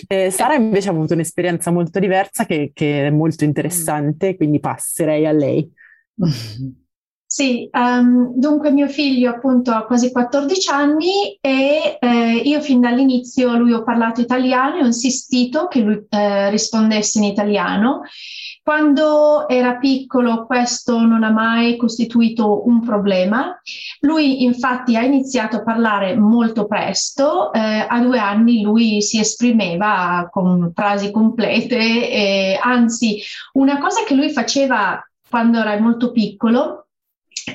Eh, 0.08 0.32
Sara 0.32 0.56
invece 0.56 0.90
ha 0.90 0.92
avuto 0.92 1.14
un'esperienza 1.14 1.72
molto 1.72 2.00
diversa 2.00 2.46
che, 2.46 2.72
che 2.74 3.08
è 3.08 3.10
molto 3.10 3.44
interessante, 3.44 4.36
quindi 4.36 4.60
passerei 4.60 5.26
a 5.26 5.32
lei. 5.32 5.70
Sì, 7.32 7.70
um, 7.74 8.32
dunque 8.34 8.72
mio 8.72 8.88
figlio 8.88 9.30
appunto 9.30 9.70
ha 9.70 9.86
quasi 9.86 10.12
14 10.12 10.72
anni 10.72 11.38
e 11.40 12.00
eh, 12.02 12.42
io 12.44 12.60
fin 12.60 12.82
dall'inizio 12.82 13.56
lui 13.56 13.72
ho 13.72 13.84
parlato 13.84 14.20
italiano 14.20 14.78
e 14.78 14.82
ho 14.82 14.86
insistito 14.88 15.68
che 15.68 15.80
lui 15.82 16.08
eh, 16.10 16.50
rispondesse 16.50 17.20
in 17.20 17.26
italiano. 17.26 18.02
Quando 18.64 19.48
era 19.48 19.78
piccolo 19.78 20.48
questo 20.48 20.98
non 21.06 21.24
ha 21.24 21.30
mai 21.30 21.78
costituito 21.78 22.68
un 22.68 22.82
problema. 22.82 23.62
Lui 24.00 24.44
infatti 24.44 24.96
ha 24.96 25.04
iniziato 25.04 25.58
a 25.58 25.64
parlare 25.64 26.16
molto 26.16 26.66
presto, 26.66 27.54
eh, 27.54 27.86
a 27.88 28.02
due 28.02 28.18
anni 28.18 28.64
lui 28.64 29.04
si 29.04 29.20
esprimeva 29.20 30.28
con 30.32 30.72
frasi 30.74 31.12
complete, 31.12 32.58
anzi 32.60 33.22
una 33.54 33.78
cosa 33.78 34.04
che 34.04 34.16
lui 34.16 34.32
faceva 34.32 35.00
quando 35.30 35.60
era 35.60 35.80
molto 35.80 36.12
piccolo 36.12 36.86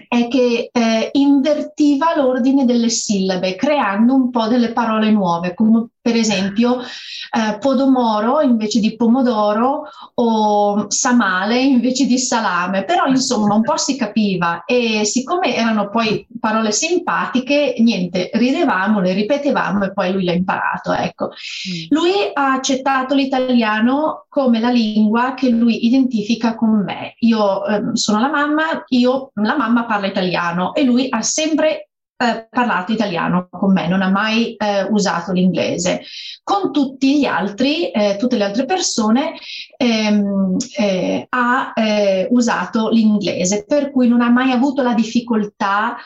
è 0.09 0.29
che 0.29 0.71
eh, 0.73 1.09
invertiva 1.13 2.17
l'ordine 2.17 2.65
delle 2.65 2.89
sillabe, 2.89 3.57
creando 3.57 4.15
un 4.15 4.31
po' 4.31 4.47
delle 4.49 4.73
parole 4.73 5.11
nuove, 5.11 5.55
come 5.55 5.89
per 6.05 6.17
esempio 6.17 6.81
eh, 6.81 7.57
podomoro 7.59 8.43
invece 8.43 8.79
di 8.79 8.95
pomodoro 8.95 9.89
o 10.17 10.85
samale 10.91 11.59
invece 11.63 12.05
di 12.05 12.19
salame, 12.19 12.85
però 12.85 13.07
insomma 13.07 13.55
un 13.55 13.63
po' 13.63 13.79
si 13.79 13.97
capiva 13.97 14.65
e 14.67 15.07
siccome 15.07 15.57
erano 15.57 15.89
poi 15.89 16.27
parole 16.39 16.73
simpatiche, 16.73 17.77
niente, 17.79 18.29
ridevamo, 18.35 19.01
le 19.01 19.15
ripetevamo 19.15 19.85
e 19.85 19.93
poi 19.95 20.13
lui 20.13 20.25
l'ha 20.25 20.35
imparato, 20.35 20.93
ecco. 20.93 21.29
Mm. 21.29 21.87
Lui 21.89 22.13
ha 22.35 22.53
accettato 22.53 23.15
l'italiano 23.15 24.27
come 24.29 24.61
la 24.61 24.71
lingua 24.71 25.33
che 25.33 25.49
lui 25.49 25.87
identifica 25.87 26.55
con 26.55 26.85
me. 26.85 27.15
Io 27.21 27.65
eh, 27.65 27.81
sono 27.95 28.21
la 28.21 28.29
mamma, 28.29 28.85
io, 28.89 29.31
la 29.37 29.57
mamma 29.57 29.87
parla 29.87 30.07
italiano 30.07 30.75
e 30.75 30.83
lui 30.83 31.07
ha 31.09 31.23
sempre 31.23 31.89
eh, 32.25 32.47
parlato 32.49 32.93
italiano 32.93 33.49
con 33.51 33.73
me, 33.73 33.87
non 33.87 34.01
ha 34.01 34.09
mai 34.09 34.55
eh, 34.55 34.85
usato 34.91 35.33
l'inglese. 35.33 36.03
Con 36.43 36.73
tutti 36.73 37.19
gli 37.19 37.25
altri, 37.25 37.91
eh, 37.91 38.17
tutte 38.19 38.37
le 38.37 38.45
altre 38.45 38.65
persone, 38.65 39.35
ehm, 39.77 40.57
eh, 40.79 41.27
ha 41.29 41.73
eh, 41.75 42.29
usato 42.31 42.89
l'inglese, 42.89 43.65
per 43.67 43.91
cui 43.91 44.09
non 44.09 44.23
ha 44.23 44.31
mai 44.31 44.51
avuto 44.53 44.83
la 44.83 44.95
difficoltà, 44.95 45.97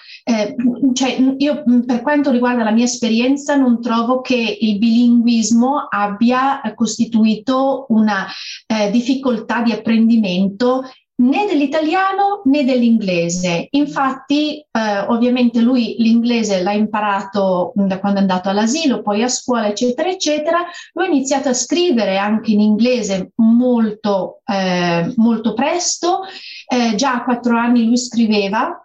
cioè 0.92 1.34
io 1.38 1.62
per 1.87 2.02
quanto 2.02 2.30
riguarda 2.30 2.64
la 2.64 2.70
mia 2.70 2.84
esperienza 2.84 3.56
non 3.56 3.80
trovo 3.80 4.20
che 4.20 4.58
il 4.60 4.78
bilinguismo 4.78 5.87
abbia 5.88 6.60
costituito 6.75 7.87
una 7.88 8.26
difficoltà 8.90 9.62
di 9.62 9.72
apprendimento 9.72 10.82
né 11.20 11.46
dell'italiano 11.46 12.42
né 12.44 12.64
dell'inglese. 12.64 13.68
Infatti, 13.70 14.58
eh, 14.58 14.98
ovviamente 15.08 15.60
lui 15.60 15.96
l'inglese 15.98 16.62
l'ha 16.62 16.72
imparato 16.72 17.72
da 17.75 17.98
quando 17.98 18.18
è 18.18 18.22
andato 18.22 18.48
all'asilo, 18.48 19.02
poi 19.02 19.22
a 19.22 19.28
scuola, 19.28 19.68
eccetera, 19.68 20.08
eccetera. 20.08 20.64
Lui 20.92 21.06
ha 21.06 21.08
iniziato 21.08 21.48
a 21.48 21.54
scrivere 21.54 22.18
anche 22.18 22.52
in 22.52 22.60
inglese 22.60 23.32
molto, 23.37 24.40
eh, 24.46 25.12
molto 25.16 25.54
presto. 25.54 26.20
Eh, 26.66 26.94
già 26.94 27.14
a 27.14 27.25
quattro 27.25 27.56
anni 27.56 27.84
lui 27.84 27.98
scriveva 27.98 28.80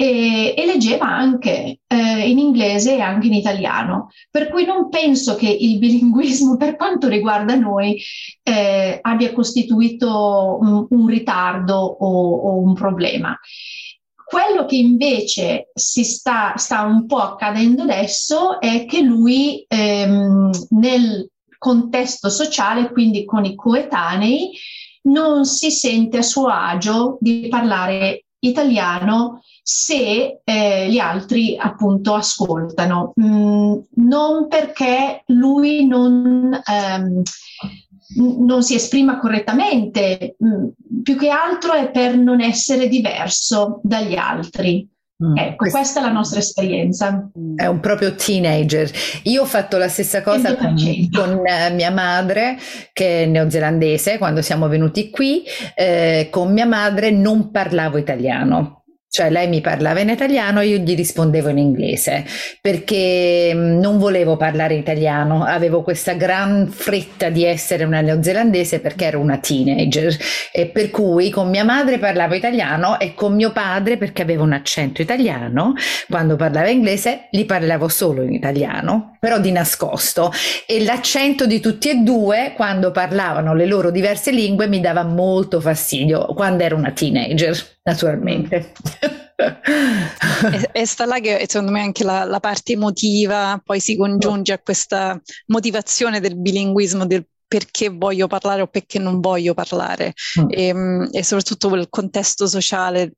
e, 0.00 0.54
e 0.56 0.64
leggeva 0.64 1.06
anche 1.08 1.80
eh, 1.84 2.30
in 2.30 2.38
inglese 2.38 2.94
e 2.94 3.00
anche 3.00 3.26
in 3.26 3.32
italiano, 3.32 4.10
per 4.30 4.48
cui 4.48 4.64
non 4.64 4.88
penso 4.90 5.34
che 5.34 5.48
il 5.48 5.78
bilinguismo 5.78 6.54
per 6.56 6.76
quanto 6.76 7.08
riguarda 7.08 7.56
noi 7.56 8.00
eh, 8.44 8.98
abbia 9.02 9.32
costituito 9.32 10.58
un, 10.60 10.86
un 10.88 11.06
ritardo 11.08 11.74
o, 11.74 12.36
o, 12.36 12.60
un 12.60 12.74
problema. 12.74 13.36
Quello 14.24 14.66
che 14.66 14.76
invece 14.76 15.72
si 15.74 16.04
sta, 16.04 16.52
sta 16.56 16.82
un 16.82 17.06
po' 17.06 17.18
accadendo 17.18 17.82
adesso 17.82 18.60
è 18.60 18.84
che 18.84 19.00
lui 19.00 19.64
ehm, 19.66 20.50
nel 20.70 21.28
contesto 21.58 22.28
sociale, 22.28 22.92
quindi 22.92 23.24
con 23.24 23.44
i 23.44 23.56
coetanei, 23.56 24.50
non 25.08 25.44
si 25.44 25.72
sente 25.72 26.18
a 26.18 26.22
suo 26.22 26.46
agio 26.46 27.16
di 27.20 27.48
parlare 27.48 28.26
italiano 28.40 29.42
se 29.70 30.40
eh, 30.44 30.88
gli 30.88 30.96
altri 30.96 31.54
appunto 31.58 32.14
ascoltano, 32.14 33.12
mm, 33.20 33.74
non 33.96 34.48
perché 34.48 35.24
lui 35.26 35.86
non, 35.86 36.58
ehm, 36.64 37.22
non 38.16 38.62
si 38.62 38.74
esprima 38.74 39.18
correttamente, 39.18 40.36
mm, 40.42 40.68
più 41.02 41.18
che 41.18 41.28
altro 41.28 41.74
è 41.74 41.90
per 41.90 42.16
non 42.16 42.40
essere 42.40 42.88
diverso 42.88 43.80
dagli 43.82 44.14
altri. 44.14 44.88
Mm, 45.22 45.36
ecco, 45.36 45.68
questa 45.68 46.00
è 46.00 46.02
la 46.02 46.12
nostra 46.12 46.38
esperienza. 46.38 47.28
È 47.54 47.66
un 47.66 47.80
proprio 47.80 48.14
teenager. 48.14 48.90
Io 49.24 49.42
ho 49.42 49.46
fatto 49.46 49.76
la 49.76 49.88
stessa 49.88 50.22
cosa 50.22 50.56
con, 50.56 50.76
con 51.12 51.42
uh, 51.44 51.74
mia 51.74 51.90
madre, 51.90 52.56
che 52.94 53.24
è 53.24 53.26
neozelandese, 53.26 54.16
quando 54.16 54.40
siamo 54.40 54.66
venuti 54.66 55.10
qui. 55.10 55.42
Eh, 55.74 56.28
con 56.30 56.54
mia 56.54 56.66
madre 56.66 57.10
non 57.10 57.50
parlavo 57.50 57.98
italiano 57.98 58.77
cioè 59.10 59.30
lei 59.30 59.48
mi 59.48 59.62
parlava 59.62 60.00
in 60.00 60.10
italiano 60.10 60.60
io 60.60 60.76
gli 60.76 60.94
rispondevo 60.94 61.48
in 61.48 61.56
inglese 61.56 62.26
perché 62.60 63.52
mm, 63.54 63.78
non 63.80 63.96
volevo 63.98 64.36
parlare 64.36 64.74
italiano, 64.74 65.44
avevo 65.44 65.82
questa 65.82 66.12
gran 66.12 66.68
fretta 66.68 67.30
di 67.30 67.44
essere 67.44 67.84
una 67.84 68.02
neozelandese 68.02 68.80
perché 68.80 69.06
ero 69.06 69.20
una 69.20 69.38
teenager. 69.38 70.14
E 70.52 70.66
per 70.66 70.90
cui 70.90 71.30
con 71.30 71.48
mia 71.48 71.64
madre 71.64 71.98
parlavo 71.98 72.34
italiano 72.34 72.98
e 73.00 73.14
con 73.14 73.34
mio 73.34 73.50
padre 73.52 73.96
perché 73.96 74.22
avevo 74.22 74.44
un 74.44 74.52
accento 74.52 75.00
italiano, 75.00 75.74
quando 76.08 76.36
parlava 76.36 76.68
inglese 76.68 77.28
gli 77.30 77.46
parlavo 77.46 77.88
solo 77.88 78.22
in 78.22 78.32
italiano, 78.32 79.16
però 79.18 79.38
di 79.38 79.52
nascosto. 79.52 80.30
E 80.66 80.84
l'accento 80.84 81.46
di 81.46 81.60
tutti 81.60 81.88
e 81.88 81.96
due 81.96 82.52
quando 82.54 82.90
parlavano 82.90 83.54
le 83.54 83.66
loro 83.66 83.90
diverse 83.90 84.30
lingue 84.30 84.68
mi 84.68 84.80
dava 84.80 85.02
molto 85.02 85.60
fastidio 85.60 86.26
quando 86.34 86.62
ero 86.62 86.76
una 86.76 86.92
teenager 86.92 87.76
naturalmente. 87.88 88.72
e, 90.52 90.70
e, 90.72 90.86
sta 90.86 91.06
là 91.06 91.20
che 91.20 91.44
secondo 91.48 91.72
me 91.72 91.80
anche 91.80 92.04
la, 92.04 92.24
la, 92.24 92.40
parte 92.40 92.72
emotiva 92.72 93.60
poi 93.64 93.80
si 93.80 93.96
congiunge 93.96 94.52
a 94.52 94.58
questa 94.58 95.20
motivazione 95.46 96.20
del 96.20 96.36
bilinguismo, 96.36 97.06
del 97.06 97.26
perché 97.48 97.88
voglio 97.88 98.26
parlare 98.26 98.60
o 98.60 98.66
perché 98.66 98.98
non 98.98 99.20
voglio 99.20 99.54
parlare 99.54 100.12
mm. 100.40 100.46
e, 100.50 100.66
ehm, 100.66 101.08
e, 101.12 101.24
soprattutto 101.24 101.68
quel 101.70 101.88
contesto 101.88 102.46
sociale 102.46 103.14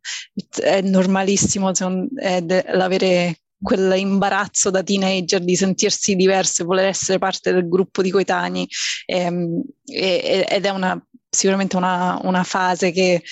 è 0.62 0.80
normalissimo 0.82 1.72
l'avere 1.74 3.40
quell'imbarazzo 3.60 4.70
da 4.70 4.84
teenager 4.84 5.42
di 5.42 5.56
sentirsi 5.56 6.14
diverso 6.14 6.62
e 6.62 6.64
voler 6.64 6.86
essere 6.86 7.18
parte 7.18 7.52
del 7.52 7.68
gruppo 7.68 8.02
di 8.02 8.10
coetanei 8.10 8.68
ehm, 9.06 9.62
e, 9.84 10.46
ed 10.48 10.64
è 10.64 10.70
una, 10.70 11.04
sicuramente 11.28 11.76
una, 11.76 12.18
una 12.22 12.44
fase 12.44 12.90
che, 12.90 13.22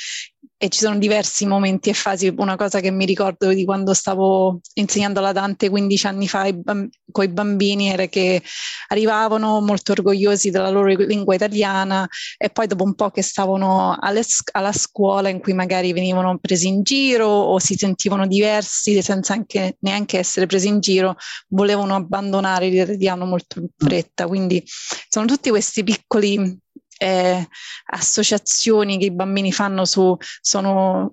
e 0.61 0.69
ci 0.71 0.81
sono 0.81 0.99
diversi 0.99 1.47
momenti 1.47 1.89
e 1.89 1.95
fasi. 1.95 2.35
Una 2.37 2.57
cosa 2.57 2.81
che 2.81 2.91
mi 2.91 3.05
ricordo 3.07 3.53
di 3.53 3.65
quando 3.65 3.95
stavo 3.95 4.61
insegnando 4.75 5.21
la 5.21 5.31
Dante 5.31 5.69
15 5.69 6.07
anni 6.09 6.27
fa 6.27 6.53
bamb- 6.53 6.91
con 7.13 7.25
i 7.25 7.29
bambini 7.29 7.91
era 7.91 8.07
che 8.07 8.43
arrivavano 8.89 9.61
molto 9.61 9.93
orgogliosi 9.93 10.51
della 10.51 10.69
loro 10.69 10.89
lingua 10.89 11.37
italiana 11.37 12.09
e 12.37 12.51
poi 12.51 12.67
dopo 12.67 12.83
un 12.83 12.95
po' 12.97 13.11
che 13.11 13.23
stavano 13.23 13.97
alle, 14.01 14.25
alla 14.53 14.73
scuola 14.73 15.29
in 15.29 15.39
cui 15.39 15.53
magari 15.53 15.93
venivano 15.93 16.37
presi 16.39 16.67
in 16.67 16.83
giro 16.83 17.29
o 17.29 17.59
si 17.61 17.75
sentivano 17.77 18.27
diversi 18.27 19.01
senza 19.01 19.35
anche, 19.35 19.77
neanche 19.81 20.19
essere 20.19 20.47
presi 20.47 20.67
in 20.67 20.81
giro, 20.81 21.17
volevano 21.51 21.95
abbandonare 21.95 22.69
l'italiano 22.69 23.27
molto 23.27 23.61
in 23.61 23.69
fretta. 23.77 24.27
Quindi 24.27 24.61
sono 25.09 25.27
tutti 25.27 25.51
questi 25.51 25.85
piccoli 25.85 26.59
eh, 26.99 27.47
associazioni 27.87 28.99
che 28.99 29.07
i 29.07 29.13
bambini 29.13 29.53
fanno 29.53 29.85
su, 29.85 30.17
sono 30.41 31.13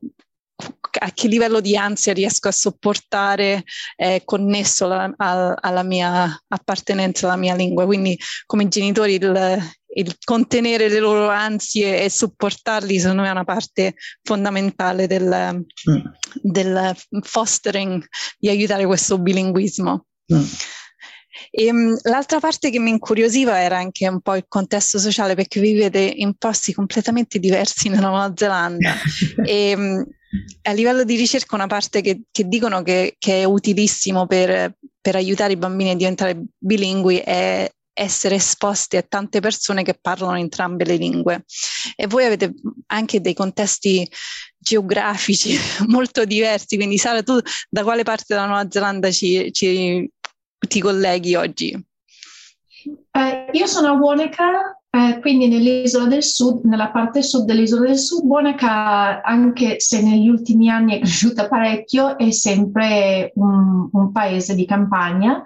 a 1.00 1.12
che 1.12 1.28
livello 1.28 1.60
di 1.60 1.76
ansia 1.76 2.14
riesco 2.14 2.48
a 2.48 2.52
sopportare 2.52 3.64
è 3.96 4.22
connesso 4.24 4.88
la, 4.88 5.14
a, 5.18 5.54
alla 5.54 5.84
mia 5.84 6.42
appartenenza 6.48 7.28
alla 7.28 7.36
mia 7.36 7.56
lingua. 7.56 7.86
Quindi 7.86 8.18
come 8.46 8.68
genitori 8.68 9.16
il, 9.16 9.60
il, 9.96 10.16
contenere 10.24 10.88
le 10.88 11.00
loro 11.00 11.28
ansie 11.30 12.04
e 12.04 12.10
supportarli 12.10 13.00
secondo 13.00 13.24
me 13.24 13.28
è 13.28 13.32
una 13.32 13.44
parte 13.44 13.96
fondamentale 14.24 15.08
del, 15.08 15.66
mm. 15.90 16.06
del 16.42 16.96
fostering, 17.22 18.06
di 18.38 18.50
aiutare 18.50 18.86
questo 18.86 19.20
bilinguismo. 19.20 20.06
Mm. 20.34 20.44
E, 21.52 21.72
um, 21.72 21.98
l'altra 22.04 22.40
parte 22.40 22.70
che 22.70 22.80
mi 22.80 22.90
incuriosiva 22.90 23.62
era 23.62 23.78
anche 23.78 24.08
un 24.08 24.22
po' 24.22 24.36
il 24.36 24.46
contesto 24.48 25.00
sociale 25.00 25.36
perché 25.36 25.60
vivete 25.60 26.00
in 26.00 26.36
posti 26.36 26.74
completamente 26.74 27.40
diversi 27.40 27.90
nella 27.90 28.10
Nuova 28.10 28.34
Zelanda 28.36 28.96
e 29.46 29.74
um, 29.76 30.06
a 30.64 30.72
livello 30.72 31.04
di 31.04 31.16
ricerca 31.16 31.56
una 31.56 31.68
parte 31.68 32.02
che, 32.02 32.24
che 32.32 32.48
dicono 32.48 32.82
che, 32.82 33.16
che, 33.18 33.42
è 33.42 33.44
utilissimo 33.46 34.28
per, 34.28 34.76
per, 35.00 35.16
aiutare 35.16 35.54
i 35.54 35.58
bambini 35.58 35.92
a 35.92 35.96
diventare 35.96 36.44
bilingui 36.58 37.20
è 37.20 37.70
essere 37.98 38.36
esposti 38.36 38.98
a 38.98 39.06
tante 39.08 39.40
persone 39.40 39.82
che 39.82 39.98
parlano 40.00 40.38
entrambe 40.38 40.84
le 40.84 40.98
lingue. 40.98 41.46
E 41.96 42.08
voi 42.08 42.26
avete 42.26 42.54
anche 42.88 43.22
dei 43.22 43.34
contesti 43.34 44.08
geografici 44.58 45.58
molto 45.88 46.26
diversi, 46.26 46.76
quindi 46.76 46.98
Sara, 46.98 47.24
tu 47.24 47.40
da 47.70 47.84
quale 47.84 48.04
parte 48.04 48.26
della 48.28 48.48
Nuova 48.48 48.68
Zelanda 48.70 49.12
ci, 49.12 49.52
ci 49.54 50.10
ti 50.68 50.80
colleghi 50.80 51.36
oggi? 51.36 51.86
Eh, 53.12 53.50
io 53.52 53.66
sono 53.66 53.88
a 53.90 53.94
Wanaka, 53.94 54.80
eh, 54.90 55.20
quindi 55.20 55.48
nell'isola 55.48 56.06
del 56.06 56.24
sud, 56.24 56.64
nella 56.66 56.90
parte 56.92 57.24
sud 57.24 57.46
dell'isola 57.46 57.88
del 57.88 57.98
sud. 57.98 58.24
Wanaka, 58.26 59.22
anche 59.22 59.80
se 59.80 60.02
negli 60.02 60.30
ultimi 60.30 60.70
anni 60.70 60.96
è 60.96 61.00
cresciuta 61.00 61.48
parecchio, 61.50 62.18
è 62.18 62.32
sempre 62.32 63.32
un, 63.36 63.90
un 63.92 64.12
paese 64.12 64.56
di 64.56 64.66
campagna 64.66 65.44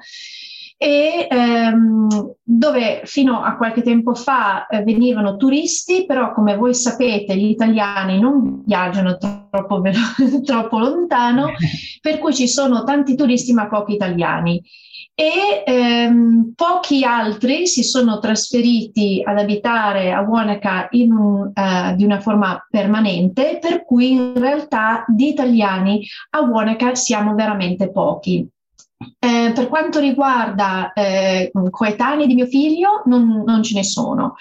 e 0.82 1.28
ehm, 1.30 2.36
dove 2.42 3.02
fino 3.04 3.42
a 3.42 3.58
qualche 3.58 3.82
tempo 3.82 4.16
fa 4.16 4.66
eh, 4.66 4.82
venivano 4.82 5.36
turisti, 5.36 6.06
però 6.06 6.32
come 6.32 6.56
voi 6.56 6.74
sapete 6.74 7.36
gli 7.36 7.50
italiani 7.50 8.18
non 8.18 8.64
viaggiano 8.66 9.18
troppo, 9.18 9.82
troppo 10.46 10.80
lontano, 10.80 11.52
per 12.00 12.20
cui 12.20 12.34
ci 12.34 12.48
sono 12.48 12.86
tanti 12.86 13.16
turisti 13.16 13.52
ma 13.52 13.68
pochi 13.68 13.96
italiani 13.96 14.64
e 15.20 15.64
ehm, 15.66 16.54
pochi 16.56 17.04
altri 17.04 17.68
si 17.68 17.84
sono 17.84 18.20
trasferiti 18.20 19.22
ad 19.22 19.38
abitare 19.38 20.14
a 20.14 20.22
Wanaka 20.22 20.88
in 20.92 21.12
un, 21.12 21.52
uh, 21.54 21.94
di 21.94 22.06
una 22.06 22.22
forma 22.22 22.66
permanente, 22.70 23.60
per 23.60 23.84
cui 23.84 24.12
in 24.12 24.40
realtà 24.40 25.04
di 25.10 25.28
italiani 25.28 26.08
a 26.30 26.40
Wanaka 26.40 26.96
siamo 26.96 27.36
veramente 27.36 27.92
pochi. 27.92 28.48
Eh, 29.20 29.52
per 29.54 29.68
quanto 29.68 30.00
riguarda 30.00 30.94
eh, 30.94 31.52
coetanei 31.70 32.26
di 32.26 32.36
mio 32.36 32.46
figlio, 32.46 33.02
non, 33.04 33.44
non 33.46 33.62
ce 33.62 33.74
ne 33.74 33.84
sono. 33.84 34.36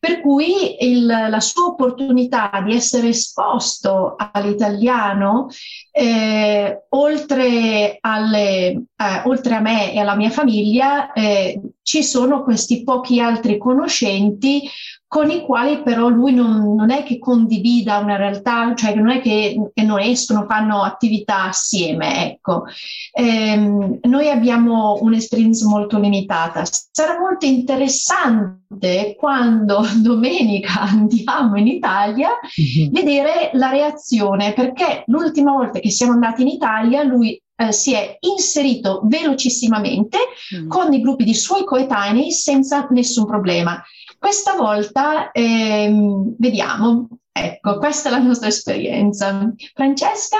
Per 0.00 0.22
cui 0.22 0.82
il, 0.82 1.04
la 1.04 1.40
sua 1.40 1.66
opportunità 1.66 2.50
di 2.64 2.74
essere 2.74 3.08
esposto 3.08 4.16
all'italiano, 4.16 5.48
eh, 5.92 6.84
oltre, 6.90 7.98
alle, 8.00 8.66
eh, 8.68 9.22
oltre, 9.24 9.54
a 9.54 9.60
me 9.60 9.92
e 9.92 9.98
alla 9.98 10.16
mia 10.16 10.30
famiglia, 10.30 11.12
eh, 11.12 11.60
ci 11.82 12.02
sono 12.02 12.42
questi 12.42 12.82
pochi 12.84 13.20
altri 13.20 13.58
conoscenti 13.58 14.68
con 15.10 15.28
i 15.28 15.40
quali 15.40 15.82
però 15.82 16.08
lui 16.08 16.32
non, 16.32 16.72
non, 16.76 16.92
è 16.92 17.02
che 17.02 17.18
condivida 17.18 17.98
una 17.98 18.14
realtà, 18.14 18.72
cioè 18.76 18.94
non 18.94 19.10
è 19.10 19.20
che, 19.20 19.72
che 19.74 19.82
non 19.82 19.98
escono, 19.98 20.46
fanno 20.48 20.84
attività 20.84 21.46
assieme. 21.46 22.30
Ecco. 22.30 22.66
Ehm, 23.14 23.98
noi 24.02 24.30
abbiamo 24.30 24.98
un'esperienza 25.00 25.66
molto 25.66 25.98
limitata. 25.98 26.62
Sarà 26.64 27.18
molto 27.18 27.44
interessante 27.44 29.16
quando 29.18 29.82
domenica 30.00 30.78
andiamo 30.86 31.56
in 31.56 31.66
Italia 31.66 32.28
mm-hmm. 32.28 32.92
vedere 32.92 33.50
la 33.54 33.70
reazione, 33.70 34.52
perché 34.52 35.02
l'ultima 35.06 35.50
volta 35.50 35.79
che 35.80 35.90
siamo 35.90 36.12
andati 36.12 36.42
in 36.42 36.48
Italia 36.48 37.02
lui 37.02 37.40
eh, 37.56 37.72
si 37.72 37.92
è 37.92 38.16
inserito 38.20 39.02
velocissimamente 39.04 40.18
mm. 40.56 40.68
con 40.68 40.92
i 40.92 41.00
gruppi 41.00 41.24
di 41.24 41.34
suoi 41.34 41.64
coetanei 41.64 42.32
senza 42.32 42.86
nessun 42.90 43.26
problema. 43.26 43.82
Questa 44.18 44.54
volta 44.54 45.30
ehm, 45.30 46.36
vediamo, 46.38 47.08
ecco, 47.32 47.78
questa 47.78 48.08
è 48.08 48.12
la 48.12 48.18
nostra 48.18 48.48
esperienza. 48.48 49.52
Francesca? 49.74 50.38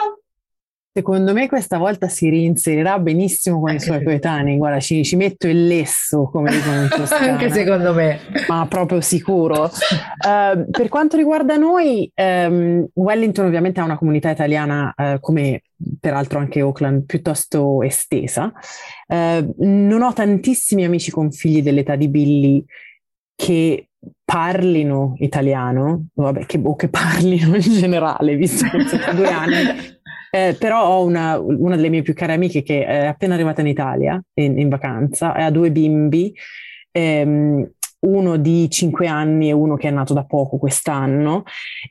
Secondo 0.92 1.32
me 1.32 1.46
questa 1.46 1.78
volta 1.78 2.08
si 2.08 2.28
reinserirà 2.28 2.98
benissimo 2.98 3.60
con 3.60 3.72
i 3.72 3.78
suoi 3.78 4.02
coetanei. 4.04 4.56
Guarda, 4.56 4.80
ci, 4.80 5.04
ci 5.04 5.14
metto 5.14 5.46
il 5.46 5.68
lesso, 5.68 6.24
come 6.24 6.50
dicono 6.50 6.82
in 6.82 6.88
Toscana. 6.94 7.32
Anche 7.32 7.52
secondo 7.52 7.94
me. 7.94 8.18
Ma 8.48 8.66
proprio 8.66 9.00
sicuro. 9.00 9.64
Uh, 9.64 10.68
per 10.68 10.88
quanto 10.88 11.16
riguarda 11.16 11.56
noi, 11.56 12.10
um, 12.16 12.84
Wellington 12.92 13.46
ovviamente 13.46 13.78
ha 13.78 13.84
una 13.84 13.98
comunità 13.98 14.30
italiana, 14.30 14.92
uh, 14.96 15.20
come 15.20 15.62
peraltro 16.00 16.40
anche 16.40 16.58
Auckland, 16.58 17.04
piuttosto 17.04 17.82
estesa. 17.82 18.52
Uh, 19.06 19.54
non 19.58 20.02
ho 20.02 20.12
tantissimi 20.12 20.84
amici 20.84 21.12
con 21.12 21.30
figli 21.30 21.62
dell'età 21.62 21.94
di 21.94 22.08
Billy 22.08 22.64
che 23.36 23.90
parlino 24.24 25.14
italiano, 25.18 26.06
vabbè, 26.14 26.46
che, 26.46 26.60
o 26.62 26.74
che 26.74 26.88
parlino 26.88 27.54
in 27.54 27.60
generale, 27.60 28.36
visto 28.36 28.68
che 28.68 28.86
sono 28.86 29.12
due 29.14 29.28
anni. 29.28 29.98
Eh, 30.30 30.56
però 30.58 30.86
ho 30.86 31.04
una, 31.04 31.38
una, 31.40 31.74
delle 31.74 31.88
mie 31.88 32.02
più 32.02 32.14
care 32.14 32.34
amiche 32.34 32.62
che 32.62 32.84
è 32.84 33.06
appena 33.06 33.34
arrivata 33.34 33.62
in 33.62 33.66
Italia 33.66 34.22
in, 34.34 34.58
in 34.60 34.68
vacanza 34.68 35.34
e 35.34 35.42
ha 35.42 35.50
due 35.50 35.72
bimbi, 35.72 36.32
ehm, 36.92 37.68
uno 38.00 38.36
di 38.36 38.70
5 38.70 39.06
anni 39.06 39.48
e 39.48 39.52
uno 39.52 39.76
che 39.76 39.88
è 39.88 39.90
nato 39.90 40.14
da 40.14 40.24
poco 40.24 40.56
quest'anno 40.56 41.42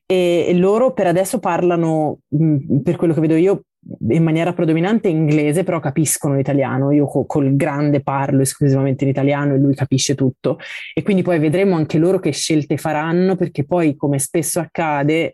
e, 0.05 0.51
loro 0.55 0.93
per 0.93 1.07
adesso 1.07 1.39
parlano, 1.39 2.19
mh, 2.29 2.77
per 2.79 2.95
quello 2.95 3.13
che 3.13 3.19
vedo 3.21 3.35
io, 3.35 3.63
in 4.09 4.23
maniera 4.23 4.53
predominante 4.53 5.07
inglese, 5.07 5.63
però 5.63 5.79
capiscono 5.79 6.35
l'italiano. 6.35 6.91
Io 6.91 7.05
co- 7.05 7.25
col 7.25 7.55
grande 7.55 8.01
parlo 8.01 8.41
esclusivamente 8.41 9.03
in 9.03 9.09
italiano 9.09 9.53
e 9.53 9.57
lui 9.57 9.75
capisce 9.75 10.15
tutto. 10.15 10.59
E 10.93 11.01
quindi 11.01 11.21
poi 11.23 11.39
vedremo 11.39 11.75
anche 11.75 11.97
loro 11.97 12.19
che 12.19 12.31
scelte 12.31 12.77
faranno, 12.77 13.35
perché 13.35 13.65
poi, 13.65 13.95
come 13.95 14.19
spesso 14.19 14.59
accade, 14.59 15.33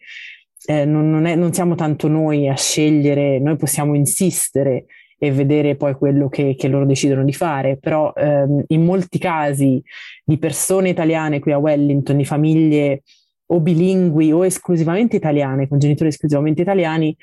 eh, 0.65 0.85
non, 0.85 1.09
non, 1.09 1.25
è, 1.25 1.35
non, 1.35 1.53
siamo 1.53 1.75
tanto 1.75 2.07
noi 2.07 2.47
a 2.49 2.55
scegliere, 2.55 3.39
noi 3.39 3.55
possiamo 3.55 3.95
insistere 3.95 4.85
e 5.17 5.31
vedere 5.31 5.75
poi 5.75 5.93
quello 5.93 6.27
che, 6.27 6.55
che 6.57 6.67
loro 6.67 6.85
decidono 6.85 7.23
di 7.23 7.33
fare, 7.33 7.77
però 7.77 8.13
ehm, 8.15 8.63
in 8.67 8.83
molti 8.83 9.17
casi 9.17 9.81
di 10.23 10.37
persone 10.37 10.89
italiane 10.89 11.39
qui 11.39 11.51
a 11.51 11.57
Wellington, 11.57 12.17
di 12.17 12.25
famiglie 12.25 13.03
o 13.47 13.59
bilingui 13.59 14.31
o 14.31 14.45
esclusivamente 14.45 15.15
italiane, 15.15 15.67
con 15.67 15.79
genitori 15.79 16.09
esclusivamente 16.09 16.61
italiani, 16.61 17.15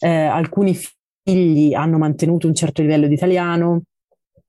eh, 0.00 0.08
alcuni 0.08 0.76
figli 1.22 1.74
hanno 1.74 1.98
mantenuto 1.98 2.46
un 2.46 2.54
certo 2.54 2.82
livello 2.82 3.06
di 3.06 3.14
italiano, 3.14 3.82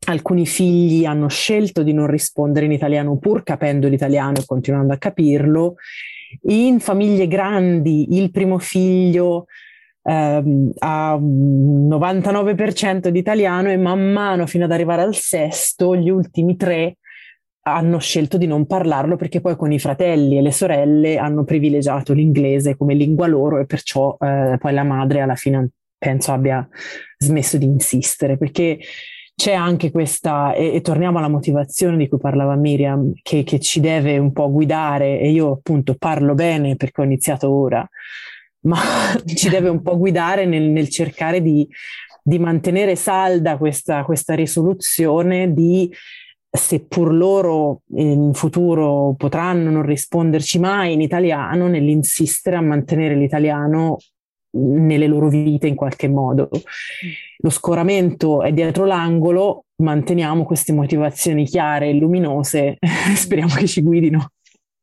alcuni 0.07 0.45
figli 0.45 1.05
hanno 1.05 1.27
scelto 1.27 1.83
di 1.83 1.93
non 1.93 2.07
rispondere 2.07 2.65
in 2.65 2.71
italiano 2.71 3.17
pur 3.17 3.43
capendo 3.43 3.87
l'italiano 3.87 4.37
e 4.37 4.45
continuando 4.45 4.93
a 4.93 4.97
capirlo. 4.97 5.75
In 6.43 6.79
famiglie 6.79 7.27
grandi 7.27 8.17
il 8.17 8.31
primo 8.31 8.59
figlio 8.59 9.45
ehm, 10.03 10.71
ha 10.79 11.15
un 11.15 11.87
99% 11.87 13.07
di 13.07 13.19
italiano 13.19 13.69
e 13.69 13.77
man 13.77 14.11
mano 14.11 14.45
fino 14.45 14.65
ad 14.65 14.71
arrivare 14.71 15.01
al 15.01 15.15
sesto, 15.15 15.95
gli 15.95 16.09
ultimi 16.09 16.55
tre 16.55 16.97
hanno 17.61 17.99
scelto 17.99 18.37
di 18.37 18.47
non 18.47 18.65
parlarlo 18.65 19.15
perché 19.15 19.41
poi 19.41 19.55
con 19.55 19.71
i 19.71 19.79
fratelli 19.79 20.37
e 20.37 20.41
le 20.41 20.51
sorelle 20.51 21.17
hanno 21.17 21.43
privilegiato 21.43 22.13
l'inglese 22.13 22.75
come 22.75 22.93
lingua 22.93 23.27
loro 23.27 23.59
e 23.59 23.65
perciò 23.65 24.17
eh, 24.19 24.57
poi 24.57 24.73
la 24.73 24.83
madre 24.83 25.21
alla 25.21 25.35
fine 25.35 25.69
penso 25.97 26.31
abbia 26.31 26.67
smesso 27.17 27.57
di 27.57 27.65
insistere 27.65 28.37
perché 28.37 28.79
c'è 29.39 29.53
anche 29.53 29.89
questa, 29.89 30.53
e, 30.53 30.75
e 30.75 30.81
torniamo 30.81 31.17
alla 31.17 31.29
motivazione 31.29 31.95
di 31.95 32.09
cui 32.09 32.17
parlava 32.17 32.55
Miriam, 32.55 33.13
che, 33.21 33.43
che, 33.43 33.57
ci 33.61 33.79
deve 33.79 34.17
un 34.17 34.33
po' 34.33 34.51
guidare, 34.51 35.17
e 35.17 35.31
io 35.31 35.53
appunto 35.53 35.95
parlo 35.95 36.33
bene 36.33 36.75
perché 36.75 36.99
ho 36.99 37.05
iniziato 37.05 37.49
ora, 37.49 37.87
ma 38.63 38.77
ci 39.25 39.47
deve 39.47 39.69
un 39.69 39.81
po' 39.81 39.97
guidare 39.97 40.45
nel, 40.45 40.63
nel 40.63 40.89
cercare 40.89 41.41
di, 41.41 41.65
di, 42.21 42.37
mantenere 42.37 42.97
salda 42.97 43.57
questa, 43.57 44.03
questa 44.03 44.35
risoluzione 44.35 45.53
di 45.53 45.89
seppur 46.51 47.13
loro 47.13 47.83
in 47.95 48.33
futuro 48.33 49.13
potranno 49.17 49.69
non 49.69 49.83
risponderci 49.83 50.59
mai 50.59 50.91
in 50.91 51.01
italiano, 51.01 51.69
nell'insistere 51.69 52.57
a 52.57 52.61
mantenere 52.61 53.15
l'italiano 53.15 53.99
nelle 54.51 55.07
loro 55.07 55.29
vite 55.29 55.67
in 55.67 55.75
qualche 55.75 56.07
modo. 56.07 56.49
Lo 57.37 57.49
scoramento 57.49 58.41
è 58.41 58.51
dietro 58.51 58.85
l'angolo, 58.85 59.65
manteniamo 59.83 60.43
queste 60.43 60.73
motivazioni 60.73 61.45
chiare 61.45 61.89
e 61.89 61.93
luminose, 61.93 62.77
speriamo 63.15 63.53
che 63.53 63.67
ci 63.67 63.81
guidino. 63.81 64.31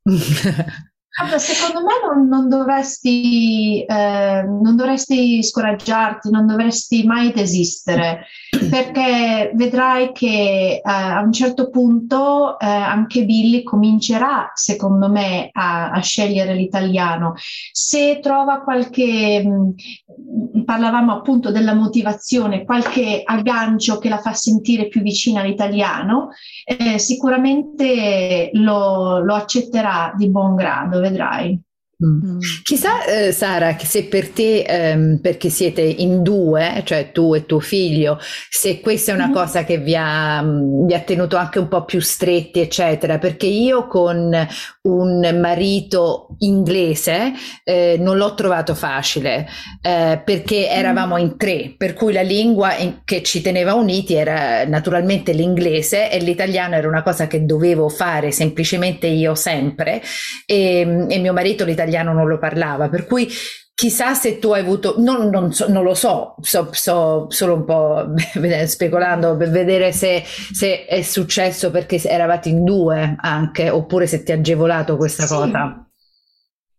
Allora, 1.19 1.39
secondo 1.39 1.81
me 1.83 1.93
non, 2.05 2.27
non, 2.27 2.47
dovresti, 2.47 3.81
eh, 3.83 4.43
non, 4.43 4.75
dovresti, 4.75 5.41
scoraggiarti, 5.41 6.29
non 6.29 6.45
dovresti 6.45 7.05
mai 7.07 7.31
desistere, 7.33 8.25
perché 8.69 9.51
vedrai 9.55 10.11
che 10.11 10.75
eh, 10.75 10.81
a 10.83 11.19
un 11.21 11.31
certo 11.31 11.71
punto 11.71 12.59
eh, 12.59 12.67
anche 12.67 13.25
Billy 13.25 13.63
comincerà, 13.63 14.51
secondo 14.53 15.09
me, 15.09 15.49
a, 15.53 15.89
a, 15.89 15.99
scegliere 16.01 16.53
l'italiano. 16.53 17.33
Se 17.71 18.19
trova 18.21 18.61
qualche, 18.61 19.43
mh, 19.43 20.63
parlavamo 20.65 21.13
appunto 21.13 21.49
della 21.49 21.73
motivazione, 21.73 22.63
qualche 22.63 23.23
aggancio 23.25 23.97
che 23.97 24.09
la 24.09 24.19
fa 24.19 24.33
sentire 24.33 24.87
più 24.87 25.01
vicina 25.01 25.41
all'italiano, 25.41 26.29
eh, 26.63 26.99
sicuramente 26.99 28.51
lo, 28.53 29.17
lo 29.17 29.33
accetterà 29.33 30.13
di 30.15 30.29
buon 30.29 30.55
grado 30.55 31.05
vedrai. 31.09 31.53
Mm. 31.53 31.66
Mm. 32.05 32.39
Chissà, 32.63 33.05
eh, 33.05 33.31
Sara, 33.31 33.75
se 33.79 34.03
per 34.05 34.29
te, 34.29 34.61
ehm, 34.61 35.19
perché 35.19 35.49
siete 35.49 35.81
in 35.81 36.21
due, 36.21 36.81
cioè 36.85 37.11
tu 37.11 37.33
e 37.33 37.45
tuo 37.45 37.59
figlio, 37.59 38.19
se 38.49 38.79
questa 38.81 39.11
è 39.11 39.15
una 39.15 39.29
mm. 39.29 39.33
cosa 39.33 39.63
che 39.63 39.79
vi 39.79 39.95
ha, 39.95 40.41
mm, 40.43 40.85
vi 40.85 40.93
ha, 40.93 40.99
tenuto 40.99 41.37
anche 41.37 41.57
un 41.57 41.67
po' 41.67 41.85
più 41.85 41.99
stretti, 41.99 42.59
eccetera, 42.59 43.17
perché 43.17 43.47
io 43.47 43.87
con 43.87 44.47
un 44.83 45.39
marito 45.41 46.35
inglese 46.39 47.33
eh, 47.63 47.97
non 47.99 48.17
l'ho 48.17 48.35
trovato 48.35 48.75
facile, 48.75 49.47
eh, 49.81 50.21
perché 50.23 50.69
eravamo 50.69 51.17
in 51.17 51.35
tre, 51.35 51.73
per 51.75 51.93
cui 51.93 52.13
la 52.13 52.21
lingua 52.21 52.75
in, 52.77 52.99
che 53.05 53.23
ci 53.23 53.41
teneva 53.41 53.73
uniti 53.73 54.13
era 54.13 54.65
naturalmente 54.65 55.31
l'inglese 55.31 56.11
e 56.11 56.19
l'italiano 56.19 56.75
era 56.75 56.87
una 56.87 57.01
cosa 57.01 57.25
che 57.25 57.43
dovevo 57.43 57.89
fare 57.89 58.31
semplicemente 58.31 59.07
io 59.07 59.33
sempre 59.35 60.01
e, 60.45 61.05
e 61.09 61.19
mio 61.19 61.33
marito 61.33 61.63
l'italiano 61.63 61.85
italiano 61.87 62.13
non 62.13 62.27
lo 62.27 62.37
parlava, 62.37 62.89
per 62.89 63.05
cui 63.05 63.27
chissà 63.73 64.15
se 64.15 64.39
tu 64.39 64.51
hai 64.51 64.61
avuto, 64.61 64.95
non, 64.97 65.29
non, 65.29 65.53
so, 65.53 65.69
non 65.69 65.83
lo 65.83 65.93
so, 65.93 66.35
so, 66.41 66.69
so, 66.71 67.27
solo 67.29 67.53
un 67.53 67.63
po' 67.63 68.07
speculando 68.65 69.37
per 69.37 69.51
vedere 69.51 69.91
se, 69.91 70.23
se, 70.25 70.85
è 70.85 71.01
successo 71.03 71.69
perché 71.69 72.01
eravate 72.01 72.49
in 72.49 72.63
due 72.63 73.15
anche, 73.19 73.69
oppure 73.69 74.07
se 74.07 74.23
ti 74.23 74.31
ha 74.31 74.35
agevolato 74.35 74.97
questa 74.97 75.27
sì. 75.27 75.33
cosa. 75.33 75.87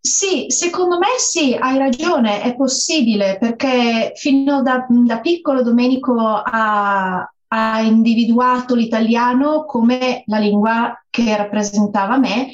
Sì, 0.00 0.46
secondo 0.48 0.98
me 0.98 1.06
sì, 1.18 1.56
hai 1.58 1.78
ragione, 1.78 2.42
è 2.42 2.56
possibile 2.56 3.36
perché 3.38 4.12
fino 4.16 4.62
da, 4.62 4.86
da 4.88 5.20
piccolo 5.20 5.62
Domenico 5.62 6.16
ha, 6.18 7.30
ha 7.48 7.80
individuato 7.80 8.74
l'italiano 8.74 9.64
come 9.66 10.22
la 10.26 10.38
lingua 10.38 11.00
che 11.10 11.36
rappresentava 11.36 12.18
me 12.18 12.48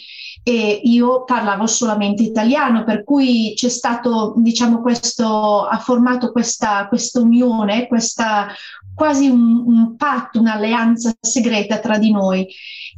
e 0.47 0.81
io 0.85 1.25
parlavo 1.25 1.67
solamente 1.67 2.23
italiano, 2.23 2.85
per 2.85 3.03
cui 3.03 3.55
c'è 3.57 3.71
stato, 3.71 4.35
diciamo, 4.37 4.83
questo, 4.83 5.65
ha 5.65 5.79
formato 5.79 6.33
questa, 6.33 6.87
questa 6.87 7.19
unione, 7.19 7.87
questa, 7.87 8.49
quasi 8.95 9.27
un, 9.27 9.65
un, 9.67 9.97
patto, 9.97 10.39
un'alleanza 10.39 11.15
segreta 11.19 11.79
tra 11.79 11.97
di 11.97 12.13
noi. 12.13 12.47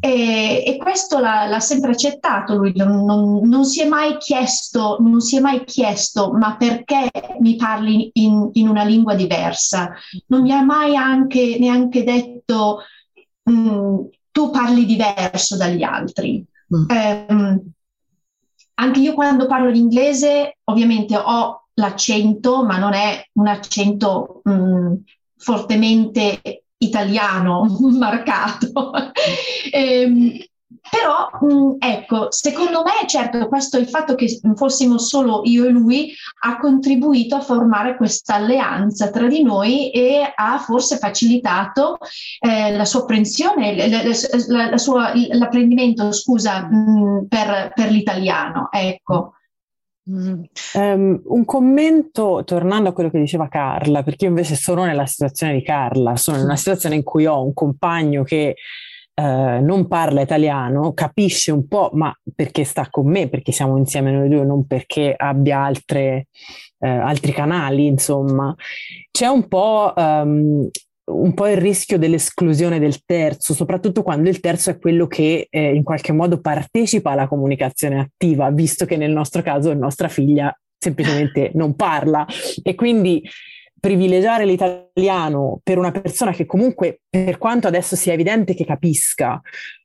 E, 0.01 0.65
e 0.67 0.77
questo 0.77 1.21
l'ha, 1.21 1.47
l'ha, 1.47 1.61
sempre 1.61 1.93
accettato 1.93 2.57
lui, 2.57 2.73
non, 2.75 3.05
non, 3.05 3.49
non, 3.49 3.65
si 3.65 3.81
è 3.81 3.87
mai 3.87 4.17
chiesto, 4.19 4.97
non 5.01 5.21
si 5.21 5.37
è 5.37 5.41
mai 5.41 5.65
chiesto 5.65 6.33
ma 6.33 6.57
perché 6.57 7.09
mi 7.41 7.57
parli 7.57 8.11
in, 8.15 8.51
in 8.55 8.69
una 8.69 8.83
lingua 8.83 9.15
diversa? 9.15 9.93
Non 10.27 10.43
mi 10.43 10.53
ha 10.53 10.63
mai 10.63 10.97
anche, 10.97 11.57
neanche 11.59 12.05
detto 12.05 12.81
mm, 13.49 13.99
tu 14.33 14.51
parli 14.51 14.85
diverso 14.85 15.57
dagli 15.57 15.83
altri. 15.83 16.45
Mm. 16.75 16.91
Eh, 16.91 17.61
anche 18.79 19.01
io 19.01 19.15
quando 19.15 19.47
parlo 19.47 19.71
l'inglese 19.71 20.59
ovviamente 20.65 21.17
ho 21.17 21.69
l'accento, 21.75 22.65
ma 22.65 22.79
non 22.79 22.95
è 22.95 23.29
un 23.35 23.47
accento 23.47 24.41
mh, 24.45 24.51
mm, 24.53 24.95
fortemente 25.37 26.65
italiano 26.79 27.67
marcato. 27.99 28.93
eh, 29.71 30.51
però, 30.91 31.29
mh, 31.41 31.55
mm, 31.55 31.71
ecco, 31.79 32.27
secondo 32.31 32.83
me, 32.83 33.07
certo, 33.07 33.47
questo 33.47 33.79
il 33.79 33.89
fatto 33.89 34.17
che 34.17 34.41
fossimo 34.57 34.99
solo 34.99 35.43
io 35.45 35.65
e 35.65 35.69
lui 35.69 36.13
ha 36.41 36.59
contribuito 36.59 37.37
a 37.37 37.41
formare 37.41 37.97
questa 37.97 38.35
alleanza 38.35 39.11
tra 39.11 39.29
di 39.29 39.45
noi 39.45 39.91
e 39.91 40.33
ha 40.35 40.59
forse 40.59 40.99
facilitato 40.99 41.99
eh, 42.41 42.77
la 42.77 42.85
sua 42.85 43.01
apprensione, 43.03 43.77
la, 43.77 44.03
la, 44.49 44.71
la 44.71 44.79
sua, 44.79 45.13
l'apprendimento, 45.15 46.11
scusa, 46.11 46.67
mh, 46.69 46.75
mm, 46.75 47.25
per, 47.27 47.73
per, 47.73 47.91
l'italiano. 47.91 48.69
Ecco. 48.73 49.35
Mm. 50.11 50.43
Um, 50.75 51.21
un 51.25 51.45
commento 51.45 52.43
tornando 52.45 52.89
a 52.89 52.93
quello 52.93 53.11
che 53.11 53.21
diceva 53.21 53.49
Carla, 53.49 54.03
perché 54.03 54.25
io 54.25 54.31
invece 54.31 54.57
sono 54.57 54.85
nella 54.85 55.07
situazione 55.07 55.55
di 55.55 55.63
Carla, 55.63 56.17
sono 56.17 56.39
in 56.39 56.45
una 56.45 56.57
situazione 56.57 56.97
in 56.97 57.03
cui 57.05 57.27
ho 57.27 57.45
un 57.45 57.53
compagno 57.53 58.23
che 58.25 58.57
eh, 59.19 59.61
non 59.63 59.89
parla 59.89 60.21
italiano, 60.21 60.93
capisce 60.93 61.51
un 61.51 61.67
po', 61.67 61.91
ma 61.95 62.15
perché 62.35 62.65
sta 62.65 62.89
con 62.91 63.09
me, 63.09 63.29
perché 63.29 63.51
siamo 63.51 63.79
insieme 63.79 64.13
noi 64.13 64.29
due, 64.29 64.45
non 64.45 64.67
perché 64.67 65.15
abbia 65.17 65.61
altre, 65.61 66.27
eh, 66.79 66.89
altri 66.89 67.33
canali, 67.33 67.87
insomma. 67.87 68.55
C'è 69.11 69.27
un 69.27 69.49
po', 69.49 69.95
um, 69.97 70.69
un 71.13 71.35
po' 71.35 71.49
il 71.49 71.57
rischio 71.57 71.97
dell'esclusione 71.97 72.79
del 72.79 73.05
terzo, 73.07 73.55
soprattutto 73.55 74.03
quando 74.03 74.29
il 74.29 74.41
terzo 74.41 74.69
è 74.69 74.79
quello 74.79 75.07
che 75.07 75.47
eh, 75.49 75.75
in 75.75 75.83
qualche 75.83 76.13
modo 76.13 76.39
partecipa 76.41 77.13
alla 77.13 77.27
comunicazione 77.27 77.99
attiva, 77.99 78.51
visto 78.51 78.85
che 78.85 78.99
nel 78.99 79.13
nostro 79.13 79.41
caso 79.41 79.73
nostra 79.73 80.09
figlia 80.09 80.55
semplicemente 80.79 81.53
non 81.55 81.75
parla 81.75 82.27
e 82.63 82.75
quindi 82.75 83.23
privilegiare 83.87 84.45
l'italiano 84.45 85.61
per 85.63 85.79
una 85.79 85.93
persona 85.93 86.33
che 86.33 86.45
comunque, 86.45 87.03
per 87.09 87.39
quanto 87.39 87.69
adesso 87.69 87.95
sia 87.95 88.15
evidente 88.15 88.53
che 88.53 88.65
capisca, 88.65 89.41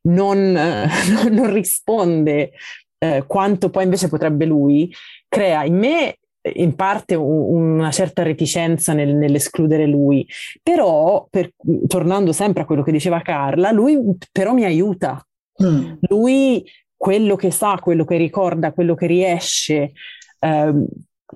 non, 0.07 0.57
eh, 0.57 0.89
non 1.29 1.53
risponde 1.53 2.53
eh, 2.97 3.23
quanto 3.27 3.69
poi 3.69 3.83
invece 3.83 4.09
potrebbe 4.09 4.45
lui, 4.45 4.91
crea 5.27 5.63
in 5.65 5.77
me 5.77 6.15
in 6.55 6.73
parte 6.73 7.13
un, 7.13 7.77
una 7.77 7.91
certa 7.91 8.23
reticenza 8.23 8.93
nel, 8.93 9.13
nell'escludere 9.13 9.85
lui, 9.85 10.27
però 10.63 11.27
per, 11.29 11.51
tornando 11.85 12.31
sempre 12.31 12.63
a 12.63 12.65
quello 12.65 12.81
che 12.81 12.91
diceva 12.91 13.21
Carla, 13.21 13.69
lui 13.69 13.99
però 14.31 14.53
mi 14.53 14.63
aiuta. 14.63 15.23
Mm. 15.63 15.91
Lui 16.09 16.65
quello 16.97 17.35
che 17.35 17.51
sa, 17.51 17.77
quello 17.79 18.03
che 18.03 18.17
ricorda, 18.17 18.73
quello 18.73 18.95
che 18.95 19.05
riesce, 19.05 19.91
eh, 20.39 20.73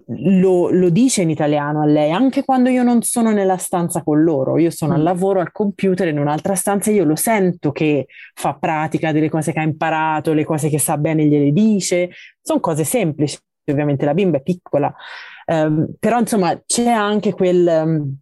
lo, 0.07 0.69
lo, 0.69 0.89
dice 0.89 1.21
in 1.21 1.29
italiano 1.29 1.81
a 1.81 1.85
lei, 1.85 2.11
anche 2.11 2.43
quando 2.43 2.69
io 2.69 2.83
non 2.83 3.01
sono 3.01 3.31
nella 3.31 3.57
stanza 3.57 4.03
con 4.03 4.23
loro, 4.23 4.57
io 4.57 4.69
sono 4.69 4.93
mm. 4.93 4.95
al 4.95 5.03
lavoro 5.03 5.39
al 5.39 5.51
computer 5.51 6.07
in 6.07 6.19
un'altra 6.19 6.55
stanza, 6.55 6.91
io 6.91 7.03
lo 7.03 7.15
sento 7.15 7.71
che 7.71 8.07
fa 8.33 8.53
pratica 8.53 9.11
delle 9.11 9.29
cose 9.29 9.51
che 9.51 9.59
ha 9.59 9.63
imparato, 9.63 10.33
le 10.33 10.45
cose 10.45 10.69
che 10.69 10.79
sa 10.79 10.97
bene 10.97 11.25
gliele 11.25 11.51
dice, 11.51 12.09
sono 12.41 12.59
cose 12.59 12.83
semplici, 12.83 13.37
ovviamente 13.65 14.05
la 14.05 14.13
bimba 14.13 14.37
è 14.37 14.41
piccola, 14.41 14.93
um, 15.47 15.87
però 15.99 16.19
insomma 16.19 16.59
c'è 16.65 16.87
anche 16.87 17.33
quel... 17.33 17.81
Um, 17.85 18.17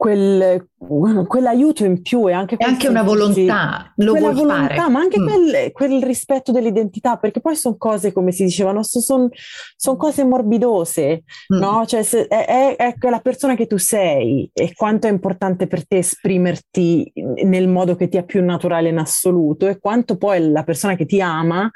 quel, 0.00 0.66
quell'aiuto 1.28 1.84
in 1.84 2.00
più 2.00 2.26
e 2.26 2.32
anche, 2.32 2.56
anche 2.58 2.88
una 2.88 3.02
volontà, 3.02 3.92
lo 3.96 4.14
vuoi 4.14 4.32
volontà, 4.32 4.74
fare. 4.74 4.88
ma 4.88 4.98
anche 4.98 5.20
mm. 5.20 5.26
quel, 5.26 5.72
quel, 5.72 6.02
rispetto 6.02 6.52
dell'identità, 6.52 7.18
perché 7.18 7.40
poi 7.40 7.54
sono 7.54 7.76
cose, 7.76 8.10
come 8.10 8.32
si 8.32 8.44
diceva, 8.44 8.70
sono 8.82 9.28
son 9.76 9.96
cose 9.98 10.24
morbidose, 10.24 11.22
mm. 11.54 11.58
no? 11.58 11.84
Cioè 11.84 12.02
se, 12.02 12.26
è, 12.28 12.46
è, 12.46 12.76
è, 12.76 12.94
quella 12.98 13.20
persona 13.20 13.54
che 13.54 13.66
tu 13.66 13.76
sei 13.76 14.50
e 14.54 14.72
quanto 14.74 15.06
è 15.06 15.10
importante 15.10 15.66
per 15.66 15.86
te 15.86 15.98
esprimerti 15.98 17.12
nel 17.44 17.68
modo 17.68 17.94
che 17.94 18.08
ti 18.08 18.16
è 18.16 18.24
più 18.24 18.42
naturale 18.42 18.88
in 18.88 18.96
assoluto 18.96 19.68
e 19.68 19.78
quanto 19.78 20.16
poi 20.16 20.50
la 20.50 20.64
persona 20.64 20.94
che 20.96 21.04
ti 21.04 21.20
ama 21.20 21.70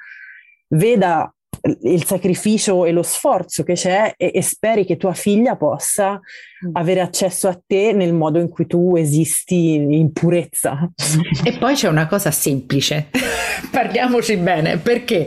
veda 0.69 1.31
il 1.83 2.05
sacrificio 2.05 2.85
e 2.85 2.92
lo 2.92 3.03
sforzo 3.03 3.62
che 3.62 3.72
c'è 3.72 4.12
e, 4.16 4.33
e, 4.35 4.42
speri 4.42 4.85
che 4.85 4.98
tua 4.98 5.14
figlia 5.14 5.57
possa 5.57 6.12
mm. 6.20 6.70
avere 6.72 7.00
accesso 7.00 7.48
a 7.48 7.59
te 7.66 7.92
nel 7.92 8.12
modo 8.12 8.38
in 8.38 8.50
cui 8.50 8.66
tu 8.66 8.96
esisti 8.96 9.74
in 9.74 10.12
purezza. 10.12 10.90
E 11.42 11.53
poi 11.53 11.74
c'è 11.74 11.88
una 11.88 12.07
cosa 12.07 12.31
semplice, 12.31 13.09
parliamoci 13.72 14.37
bene, 14.37 14.77
perché 14.77 15.27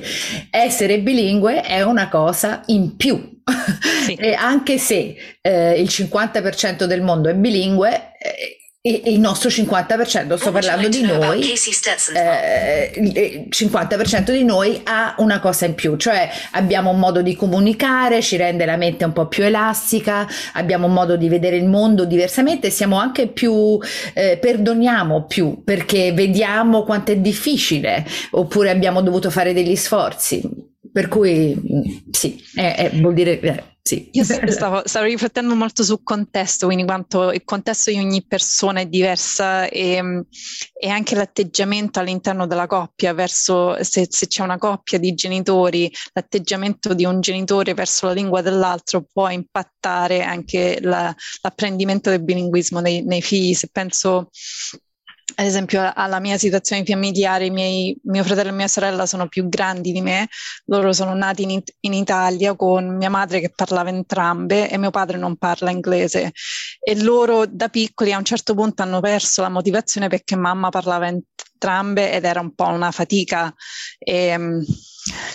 essere 0.51 0.99
bilingue 0.99 1.61
è 1.61 1.81
una 1.81 2.07
cosa 2.07 2.61
in 2.67 2.95
più. 2.95 3.35
Sì. 4.05 4.13
e 4.19 4.33
anche 4.33 4.77
se 4.77 5.15
eh, 5.41 5.79
il 5.79 5.87
50% 5.87 6.83
del 6.83 7.01
mondo 7.01 7.29
è 7.29 7.33
bilingue, 7.33 8.11
eh, 8.19 8.57
il 8.81 9.19
nostro 9.19 9.49
50%, 9.49 10.35
sto 10.35 10.51
parlando 10.51 10.87
di 10.87 11.01
noi, 11.01 11.51
eh, 12.13 12.91
il 12.95 13.47
50% 13.49 14.31
di 14.31 14.43
noi 14.43 14.79
ha 14.83 15.15
una 15.17 15.39
cosa 15.39 15.65
in 15.65 15.75
più, 15.75 15.97
cioè 15.97 16.29
abbiamo 16.51 16.91
un 16.91 16.99
modo 16.99 17.21
di 17.21 17.35
comunicare, 17.35 18.21
ci 18.21 18.37
rende 18.37 18.65
la 18.65 18.77
mente 18.77 19.03
un 19.03 19.11
po' 19.11 19.27
più 19.27 19.43
elastica, 19.43 20.25
abbiamo 20.53 20.87
un 20.87 20.93
modo 20.93 21.17
di 21.17 21.27
vedere 21.27 21.57
il 21.57 21.65
mondo 21.65 22.05
diversamente, 22.05 22.69
siamo 22.69 22.97
anche 22.97 23.27
più, 23.27 23.77
eh, 24.13 24.37
perdoniamo 24.37 25.25
più 25.25 25.63
perché 25.63 26.13
vediamo 26.13 26.83
quanto 26.83 27.11
è 27.11 27.17
difficile 27.17 28.05
oppure 28.31 28.69
abbiamo 28.69 29.01
dovuto 29.01 29.29
fare 29.29 29.53
degli 29.53 29.75
sforzi. 29.75 30.41
Per 30.93 31.09
cui 31.09 31.53
mm, 31.53 32.09
sì, 32.11 32.41
è, 32.55 32.89
è, 32.91 32.99
vuol 32.99 33.13
dire 33.13 33.39
eh, 33.39 33.63
sì. 33.87 34.09
Io 34.11 34.23
stavo, 34.25 34.81
stavo, 34.85 35.05
riflettendo 35.05 35.55
molto 35.55 35.81
sul 35.81 36.03
contesto, 36.03 36.65
quindi 36.65 36.83
quanto 36.83 37.31
il 37.31 37.45
contesto 37.45 37.89
di 37.89 37.97
ogni 37.97 38.25
persona 38.25 38.81
è 38.81 38.85
diversa 38.85 39.69
e, 39.69 40.25
e 40.77 40.89
anche 40.89 41.15
l'atteggiamento 41.15 41.99
all'interno 41.99 42.47
della 42.47 42.67
coppia 42.67 43.13
verso 43.13 43.81
se, 43.81 44.07
se, 44.09 44.27
c'è 44.27 44.43
una 44.43 44.57
coppia 44.57 44.99
di 44.99 45.13
genitori, 45.13 45.89
l'atteggiamento 46.11 46.93
di 46.93 47.05
un 47.05 47.21
genitore 47.21 47.73
verso 47.73 48.07
la 48.07 48.13
lingua 48.13 48.41
dell'altro 48.41 49.05
può 49.09 49.29
impattare 49.29 50.21
anche 50.21 50.79
la, 50.81 51.15
l'apprendimento 51.41 52.09
del 52.09 52.23
bilinguismo 52.23 52.81
nei, 52.81 53.03
nei 53.03 53.21
figli. 53.21 53.53
Se 53.53 53.69
penso 53.71 54.29
ad 55.39 55.45
esempio 55.45 55.91
alla 55.93 56.19
mia 56.19 56.37
situazione 56.39 56.83
familiare, 56.83 57.51
miei, 57.51 57.95
mio 58.05 58.23
fratello 58.23 58.49
e 58.49 58.53
mia 58.53 58.67
sorella 58.67 59.05
sono 59.05 59.27
più 59.27 59.47
grandi 59.47 59.91
di 59.91 60.01
me, 60.01 60.27
loro 60.65 60.93
sono 60.93 61.13
nati 61.13 61.43
in, 61.43 61.61
in, 61.81 61.93
Italia 61.93 62.55
con 62.55 62.97
mia 62.97 63.11
madre 63.11 63.39
che 63.39 63.51
parlava 63.55 63.89
entrambe 63.89 64.67
e 64.67 64.77
mio 64.79 64.89
padre 64.89 65.17
non 65.17 65.35
parla 65.37 65.69
inglese 65.69 66.31
e 66.79 67.03
loro 67.03 67.45
da 67.45 67.69
piccoli 67.69 68.13
a 68.13 68.17
un 68.17 68.23
certo 68.23 68.55
punto 68.55 68.81
hanno 68.81 68.99
perso 68.99 69.43
la 69.43 69.49
motivazione 69.49 70.07
perché 70.07 70.35
mamma 70.35 70.69
parlava 70.69 71.07
entrambe 71.07 72.11
ed 72.11 72.25
era 72.25 72.39
un 72.39 72.55
po' 72.55 72.69
una 72.69 72.89
fatica 72.89 73.53
e 73.99 74.35
um, 74.35 74.63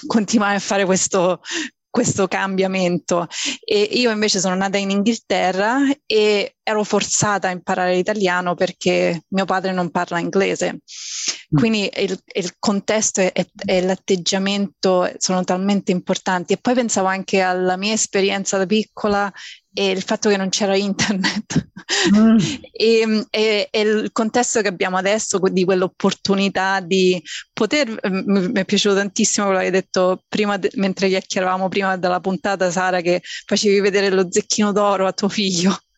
continuare 0.09 0.57
a 0.57 0.61
fare 0.61 0.85
questo, 0.85 1.41
questo 1.89 2.27
cambiamento. 2.27 3.29
E 3.63 3.83
io 3.83 4.11
invece 4.11 4.41
sono 4.41 4.55
nata 4.57 4.79
in 4.79 4.91
Inghilterra 4.91 5.79
e 6.07 6.57
ero 6.63 6.85
forzata 6.85 7.49
a 7.49 7.51
imparare 7.51 7.95
l'italiano 7.95 8.55
perché 8.55 9.25
mio 9.29 9.45
padre 9.45 9.73
non 9.73 9.91
parla 9.91 10.19
inglese. 10.19 10.75
Mm. 10.75 11.59
Quindi 11.59 11.91
il, 11.97 12.19
il 12.35 12.55
contesto 12.59 13.21
e, 13.21 13.33
e, 13.65 13.83
l'atteggiamento 13.83 15.11
sono 15.19 15.45
talmente 15.45 15.91
importanti. 15.91 16.53
E 16.53 16.59
poi 16.59 16.75
pensavo 16.75 17.09
anche 17.09 17.41
alla 17.41 17.77
mia 17.77 17.93
esperienza 17.93 18.57
da 18.59 18.67
piccola 18.67 19.33
e 19.75 19.91
il 19.91 20.03
fatto 20.03 20.29
che 20.29 20.37
non 20.37 20.51
c'era 20.51 20.77
internet 20.77 21.69
mm. 22.15 22.37
e, 22.71 23.27
e, 23.31 23.69
e, 23.71 23.81
il 23.81 24.11
contesto 24.13 24.61
che 24.61 24.69
abbiamo 24.69 24.99
adesso 24.99 25.39
di 25.51 25.65
quell'opportunità 25.65 26.81
di 26.81 27.23
poter 27.55 27.99
mi 28.11 28.53
è 28.53 28.65
piaciuto 28.67 28.97
tantissimo 28.97 29.47
quello 29.47 29.61
che 29.61 29.67
hai 29.67 29.73
detto 29.73 30.25
prima 30.29 30.59
de, 30.59 30.71
mentre 30.75 31.09
chiacchieravamo 31.09 31.69
prima 31.69 31.97
della 31.97 32.21
puntata 32.21 32.71
Sara 32.71 33.01
che 33.01 33.23
facevi 33.47 33.81
vedere 33.81 34.11
lo 34.11 34.27
zecchino 34.31 34.73
d'oro 34.73 35.07
a 35.07 35.13
tuo 35.13 35.31
figlio 35.31 35.71
mm. 35.71 35.91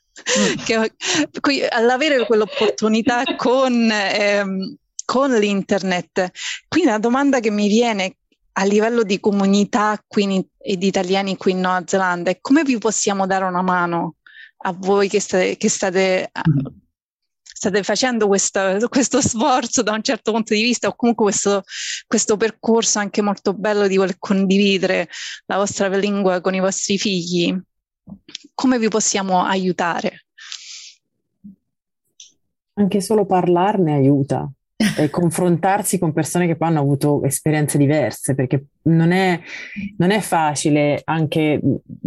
Che, 0.64 1.68
all'avere 1.70 2.26
quell'opportunità 2.26 3.22
con 3.36 3.90
ehm, 3.90 4.76
con 5.04 5.32
l'internet. 5.32 6.30
Quindi 6.68 6.88
la 6.88 6.98
domanda 6.98 7.40
che 7.40 7.50
mi 7.50 7.68
viene 7.68 8.16
a 8.56 8.64
livello 8.64 9.02
di 9.02 9.20
comunità 9.20 10.02
qui 10.06 10.46
e 10.58 10.76
di 10.76 10.86
italiani 10.86 11.36
qui 11.36 11.52
in 11.52 11.60
Nuova 11.60 11.82
Zelanda 11.86 12.30
è 12.30 12.38
come 12.40 12.62
vi 12.62 12.78
possiamo 12.78 13.26
dare 13.26 13.44
una 13.44 13.62
mano 13.62 14.16
a 14.66 14.72
voi 14.72 15.08
che 15.08 15.20
state, 15.20 15.56
che 15.56 15.68
state, 15.68 16.30
mm. 16.48 16.66
state 17.42 17.82
facendo 17.82 18.26
questa, 18.28 18.78
questo 18.88 19.20
sforzo 19.20 19.82
da 19.82 19.92
un 19.92 20.02
certo 20.02 20.32
punto 20.32 20.54
di 20.54 20.62
vista 20.62 20.88
o 20.88 20.94
comunque 20.94 21.24
questo, 21.24 21.64
questo 22.06 22.36
percorso 22.36 22.98
anche 22.98 23.20
molto 23.22 23.52
bello 23.54 23.86
di 23.88 23.96
voler 23.96 24.16
condividere 24.18 25.08
la 25.46 25.56
vostra 25.56 25.88
lingua 25.88 26.40
con 26.40 26.54
i 26.54 26.60
vostri 26.60 26.96
figli. 26.96 27.54
Come 28.54 28.78
vi 28.78 28.88
possiamo 28.88 29.42
aiutare? 29.42 30.26
Anche 32.74 33.00
solo 33.00 33.24
parlarne 33.24 33.94
aiuta, 33.94 34.50
e 34.98 35.08
confrontarsi 35.10 35.98
con 35.98 36.12
persone 36.12 36.46
che 36.46 36.56
poi 36.56 36.68
hanno 36.68 36.80
avuto 36.80 37.22
esperienze 37.24 37.78
diverse, 37.78 38.34
perché 38.34 38.66
non 38.82 39.12
è, 39.12 39.40
non 39.96 40.10
è, 40.10 40.20
facile, 40.20 41.00
anche 41.04 41.60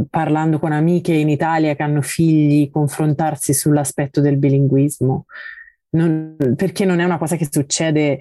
parlando 0.10 0.60
con 0.60 0.72
amiche 0.72 1.14
in 1.14 1.30
Italia 1.30 1.76
che 1.76 1.84
hanno 1.84 2.02
figli, 2.02 2.70
confrontarsi 2.70 3.54
sull'aspetto 3.54 4.22
del 4.22 4.38
bilinguismo, 4.38 5.26
non, 5.90 6.36
perché 6.56 6.86
non 6.86 7.00
è 7.00 7.06
una 7.06 7.18
cosa 7.18 7.36
che 7.36 7.48
succede 7.50 8.20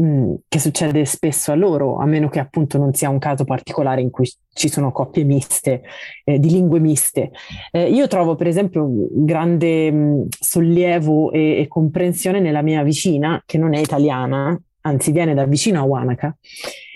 Mm, 0.00 0.34
che 0.48 0.58
succede 0.58 1.04
spesso 1.04 1.52
a 1.52 1.54
loro, 1.54 1.98
a 1.98 2.06
meno 2.06 2.30
che 2.30 2.38
appunto 2.38 2.78
non 2.78 2.94
sia 2.94 3.10
un 3.10 3.18
caso 3.18 3.44
particolare 3.44 4.00
in 4.00 4.08
cui 4.08 4.32
ci 4.54 4.70
sono 4.70 4.92
coppie 4.92 5.24
miste, 5.24 5.82
eh, 6.24 6.38
di 6.38 6.48
lingue 6.48 6.80
miste. 6.80 7.32
Eh, 7.70 7.90
io 7.90 8.06
trovo 8.06 8.34
per 8.34 8.46
esempio 8.46 8.88
grande 9.10 9.90
mh, 9.90 9.96
mm, 9.96 10.22
sollievo 10.38 11.32
e, 11.32 11.58
e, 11.58 11.68
comprensione 11.68 12.40
nella 12.40 12.62
mia 12.62 12.82
vicina, 12.82 13.42
che 13.44 13.58
non 13.58 13.74
è 13.74 13.78
italiana, 13.78 14.58
anzi 14.82 15.12
viene 15.12 15.34
da 15.34 15.44
vicino 15.44 15.80
a 15.80 15.84
Wanaka, 15.84 16.34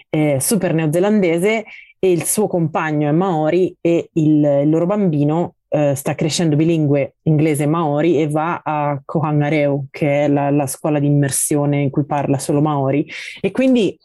è 0.09 0.39
super 0.39 0.73
neozelandese 0.73 1.65
e 1.99 2.11
il 2.11 2.25
suo 2.25 2.47
compagno 2.47 3.09
è 3.09 3.13
Maori 3.13 3.77
e 3.83 4.09
il, 4.15 4.63
il 4.63 4.71
loro 4.71 4.87
bambino 4.87 5.54
eh, 5.75 5.95
sta 5.97 6.15
crescendo 6.15 6.55
bilingue 6.55 7.17
inglese 7.23 7.67
maori 7.67 8.21
e 8.21 8.29
va 8.29 8.61
a 8.63 9.01
Kohangareu, 9.05 9.87
che 9.91 10.25
è 10.25 10.29
la, 10.29 10.49
la 10.51 10.69
scuola 10.69 11.01
di 11.01 11.07
immersione 11.07 11.81
in 11.81 11.91
cui 11.91 12.05
parla 12.05 12.39
solo 12.39 12.61
maori. 12.61 13.05
E 13.41 13.51
quindi 13.51 13.99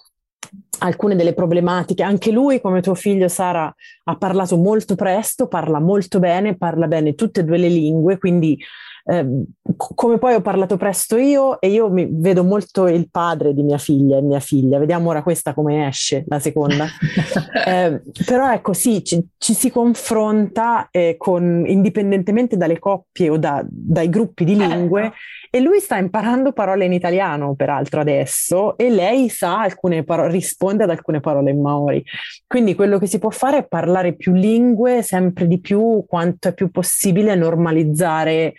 alcune 0.79 1.15
delle 1.15 1.33
problematiche. 1.33 2.01
Anche 2.01 2.31
lui, 2.31 2.59
come 2.59 2.81
tuo 2.81 2.95
figlio 2.95 3.27
Sara, 3.27 3.71
ha 4.05 4.17
parlato 4.17 4.57
molto 4.57 4.95
presto, 4.95 5.47
parla 5.47 5.79
molto 5.79 6.17
bene, 6.17 6.57
parla 6.57 6.87
bene 6.87 7.13
tutte 7.13 7.41
e 7.41 7.43
due 7.43 7.57
le 7.57 7.69
lingue, 7.69 8.17
quindi 8.17 8.59
eh, 9.09 9.43
come 9.75 10.19
poi 10.19 10.35
ho 10.35 10.41
parlato 10.41 10.77
presto 10.77 11.17
io 11.17 11.59
e 11.59 11.69
io 11.69 11.89
mi 11.89 12.07
vedo 12.11 12.43
molto 12.43 12.87
il 12.87 13.09
padre 13.09 13.55
di 13.55 13.63
mia 13.63 13.79
figlia 13.79 14.17
e 14.17 14.21
mia 14.21 14.39
figlia, 14.39 14.77
vediamo 14.77 15.09
ora 15.09 15.23
questa 15.23 15.53
come 15.55 15.87
esce, 15.87 16.25
la 16.27 16.37
seconda. 16.37 16.85
eh, 17.65 18.01
però 18.25 18.51
ecco 18.53 18.73
sì, 18.73 19.03
ci, 19.03 19.19
ci 19.37 19.53
si 19.53 19.71
confronta 19.71 20.89
eh, 20.91 21.15
con, 21.17 21.63
indipendentemente 21.65 22.55
dalle 22.55 22.77
coppie 22.77 23.29
o 23.29 23.37
da, 23.37 23.65
dai 23.67 24.09
gruppi 24.09 24.43
di 24.43 24.55
lingue 24.55 25.13
e 25.49 25.59
lui 25.59 25.79
sta 25.79 25.97
imparando 25.97 26.51
parole 26.51 26.85
in 26.85 26.93
italiano 26.93 27.55
peraltro 27.55 28.01
adesso 28.01 28.77
e 28.77 28.91
lei 28.91 29.29
sa 29.29 29.61
alcune 29.61 30.03
parole, 30.03 30.31
risponde 30.31 30.83
ad 30.83 30.91
alcune 30.91 31.19
parole 31.19 31.49
in 31.49 31.61
maori. 31.61 32.03
Quindi 32.45 32.75
quello 32.75 32.99
che 32.99 33.07
si 33.07 33.17
può 33.17 33.31
fare 33.31 33.57
è 33.57 33.67
parlare 33.67 34.13
più 34.13 34.33
lingue 34.33 35.01
sempre 35.01 35.47
di 35.47 35.59
più 35.59 36.03
quanto 36.07 36.49
è 36.49 36.53
più 36.53 36.69
possibile 36.69 37.33
normalizzare 37.33 38.53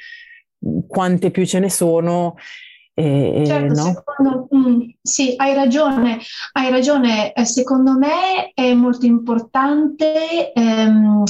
quante 0.86 1.30
più 1.30 1.44
ce 1.44 1.58
ne 1.58 1.70
sono. 1.70 2.34
Eh, 2.92 3.44
certo, 3.46 3.74
no? 3.74 3.94
secondo, 3.94 4.48
mm, 4.54 4.80
sì, 5.00 5.34
hai 5.36 5.54
ragione, 5.54 6.18
hai 6.52 6.70
ragione. 6.70 7.32
Eh, 7.32 7.44
secondo 7.44 7.96
me 7.96 8.52
è 8.52 8.74
molto 8.74 9.06
importante 9.06 10.52
ehm, 10.52 11.22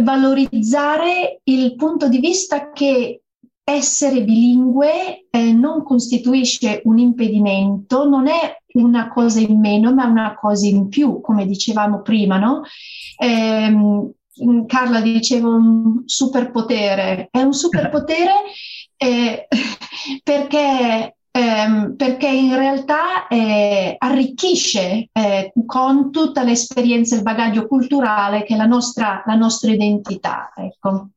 valorizzare 0.00 1.40
il 1.44 1.74
punto 1.76 2.08
di 2.08 2.18
vista 2.18 2.72
che 2.72 3.22
essere 3.64 4.24
bilingue 4.24 5.26
eh, 5.30 5.52
non 5.52 5.82
costituisce 5.82 6.80
un 6.84 6.98
impedimento, 6.98 8.08
non 8.08 8.26
è 8.26 8.56
una 8.74 9.08
cosa 9.08 9.40
in 9.40 9.58
meno, 9.58 9.92
ma 9.92 10.06
una 10.06 10.34
cosa 10.34 10.66
in 10.66 10.88
più, 10.88 11.20
come 11.20 11.46
dicevamo 11.46 12.02
prima, 12.02 12.38
no? 12.38 12.62
Eh, 13.16 14.12
Carla 14.66 15.00
diceva 15.00 15.48
un 15.48 16.02
superpotere, 16.06 17.28
è 17.30 17.42
un 17.42 17.52
superpotere 17.52 18.32
eh, 18.96 19.46
perché, 20.22 21.16
ehm, 21.30 21.96
perché, 21.96 22.28
in 22.28 22.56
realtà 22.56 23.26
eh, 23.28 23.94
arricchisce 23.98 25.08
eh, 25.12 25.52
con 25.66 26.10
tutta 26.10 26.42
l'esperienza 26.42 27.14
e 27.14 27.18
il 27.18 27.24
bagaglio 27.24 27.66
culturale 27.66 28.44
che 28.44 28.54
è 28.54 28.56
la 28.56 28.66
nostra, 28.66 29.22
la 29.26 29.34
nostra 29.34 29.70
identità. 29.70 30.52
Ecco. 30.56 31.08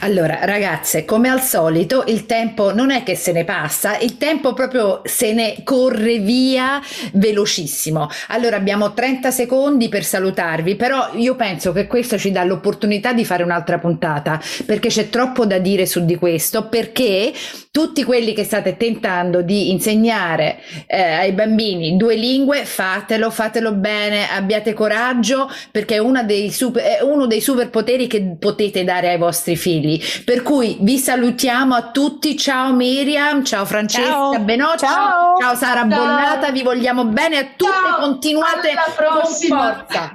Allora, 0.00 0.40
ragazze, 0.42 1.04
come 1.04 1.28
al 1.28 1.40
solito, 1.40 2.04
il 2.06 2.26
tempo 2.26 2.72
non 2.72 2.90
è 2.90 3.02
che 3.02 3.16
se 3.16 3.32
ne 3.32 3.44
passa, 3.44 3.98
il 3.98 4.16
tempo 4.18 4.52
proprio 4.52 5.00
se 5.04 5.32
ne 5.32 5.56
corre 5.64 6.18
via 6.18 6.80
velocissimo. 7.12 8.08
Allora, 8.28 8.56
abbiamo 8.56 8.92
30 8.92 9.30
secondi 9.30 9.88
per 9.88 10.04
salutarvi, 10.04 10.76
però 10.76 11.10
io 11.14 11.34
penso 11.34 11.72
che 11.72 11.86
questo 11.86 12.18
ci 12.18 12.30
dà 12.30 12.44
l'opportunità 12.44 13.12
di 13.12 13.24
fare 13.24 13.42
un'altra 13.42 13.78
puntata, 13.78 14.40
perché 14.64 14.88
c'è 14.88 15.08
troppo 15.10 15.46
da 15.46 15.58
dire 15.58 15.86
su 15.86 16.04
di 16.04 16.16
questo, 16.16 16.68
perché 16.68 17.32
tutti 17.70 18.04
quelli 18.04 18.34
che 18.34 18.44
state 18.44 18.76
tentando 18.76 19.42
di 19.42 19.70
insegnare 19.70 20.58
eh, 20.86 21.00
ai 21.00 21.32
bambini 21.32 21.96
due 21.96 22.14
lingue, 22.14 22.64
fatelo, 22.64 23.30
fatelo 23.30 23.72
bene, 23.72 24.28
abbiate 24.30 24.72
coraggio, 24.72 25.50
perché 25.70 25.96
è, 25.96 26.24
dei 26.24 26.52
super, 26.52 26.82
è 26.82 27.02
uno 27.02 27.26
dei 27.26 27.40
superpoteri 27.40 28.06
che 28.06 28.36
potete 28.38 28.84
dare 28.84 29.10
ai 29.10 29.18
vostri 29.18 29.56
figli 29.56 29.63
figli. 29.64 29.98
Per 30.24 30.42
cui 30.42 30.76
vi 30.80 30.98
salutiamo 30.98 31.74
a 31.74 31.90
tutti. 31.90 32.36
Ciao 32.36 32.74
Miriam, 32.74 33.42
ciao 33.42 33.64
Francesca 33.64 34.10
ciao. 34.10 34.38
Benoccio, 34.40 34.86
ciao. 34.86 35.36
ciao 35.38 35.54
Sara 35.54 35.88
ciao. 35.88 35.88
Bonnata, 35.88 36.50
vi 36.50 36.62
vogliamo 36.62 37.06
bene 37.06 37.38
a 37.38 37.44
tutte. 37.56 37.72
Ciao. 37.72 38.00
Continuate 38.00 38.74
con 38.96 39.32
forza. 39.48 40.14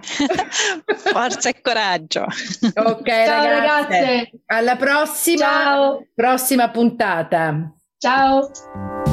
forza 1.12 1.50
e 1.50 1.62
coraggio. 1.62 2.22
Ok, 2.22 3.08
ciao, 3.08 3.44
ragazze. 3.44 4.00
ragazze. 4.00 4.32
Alla 4.46 4.76
prossima, 4.76 5.98
prossima 6.14 6.70
puntata. 6.70 7.74
Ciao. 7.98 9.09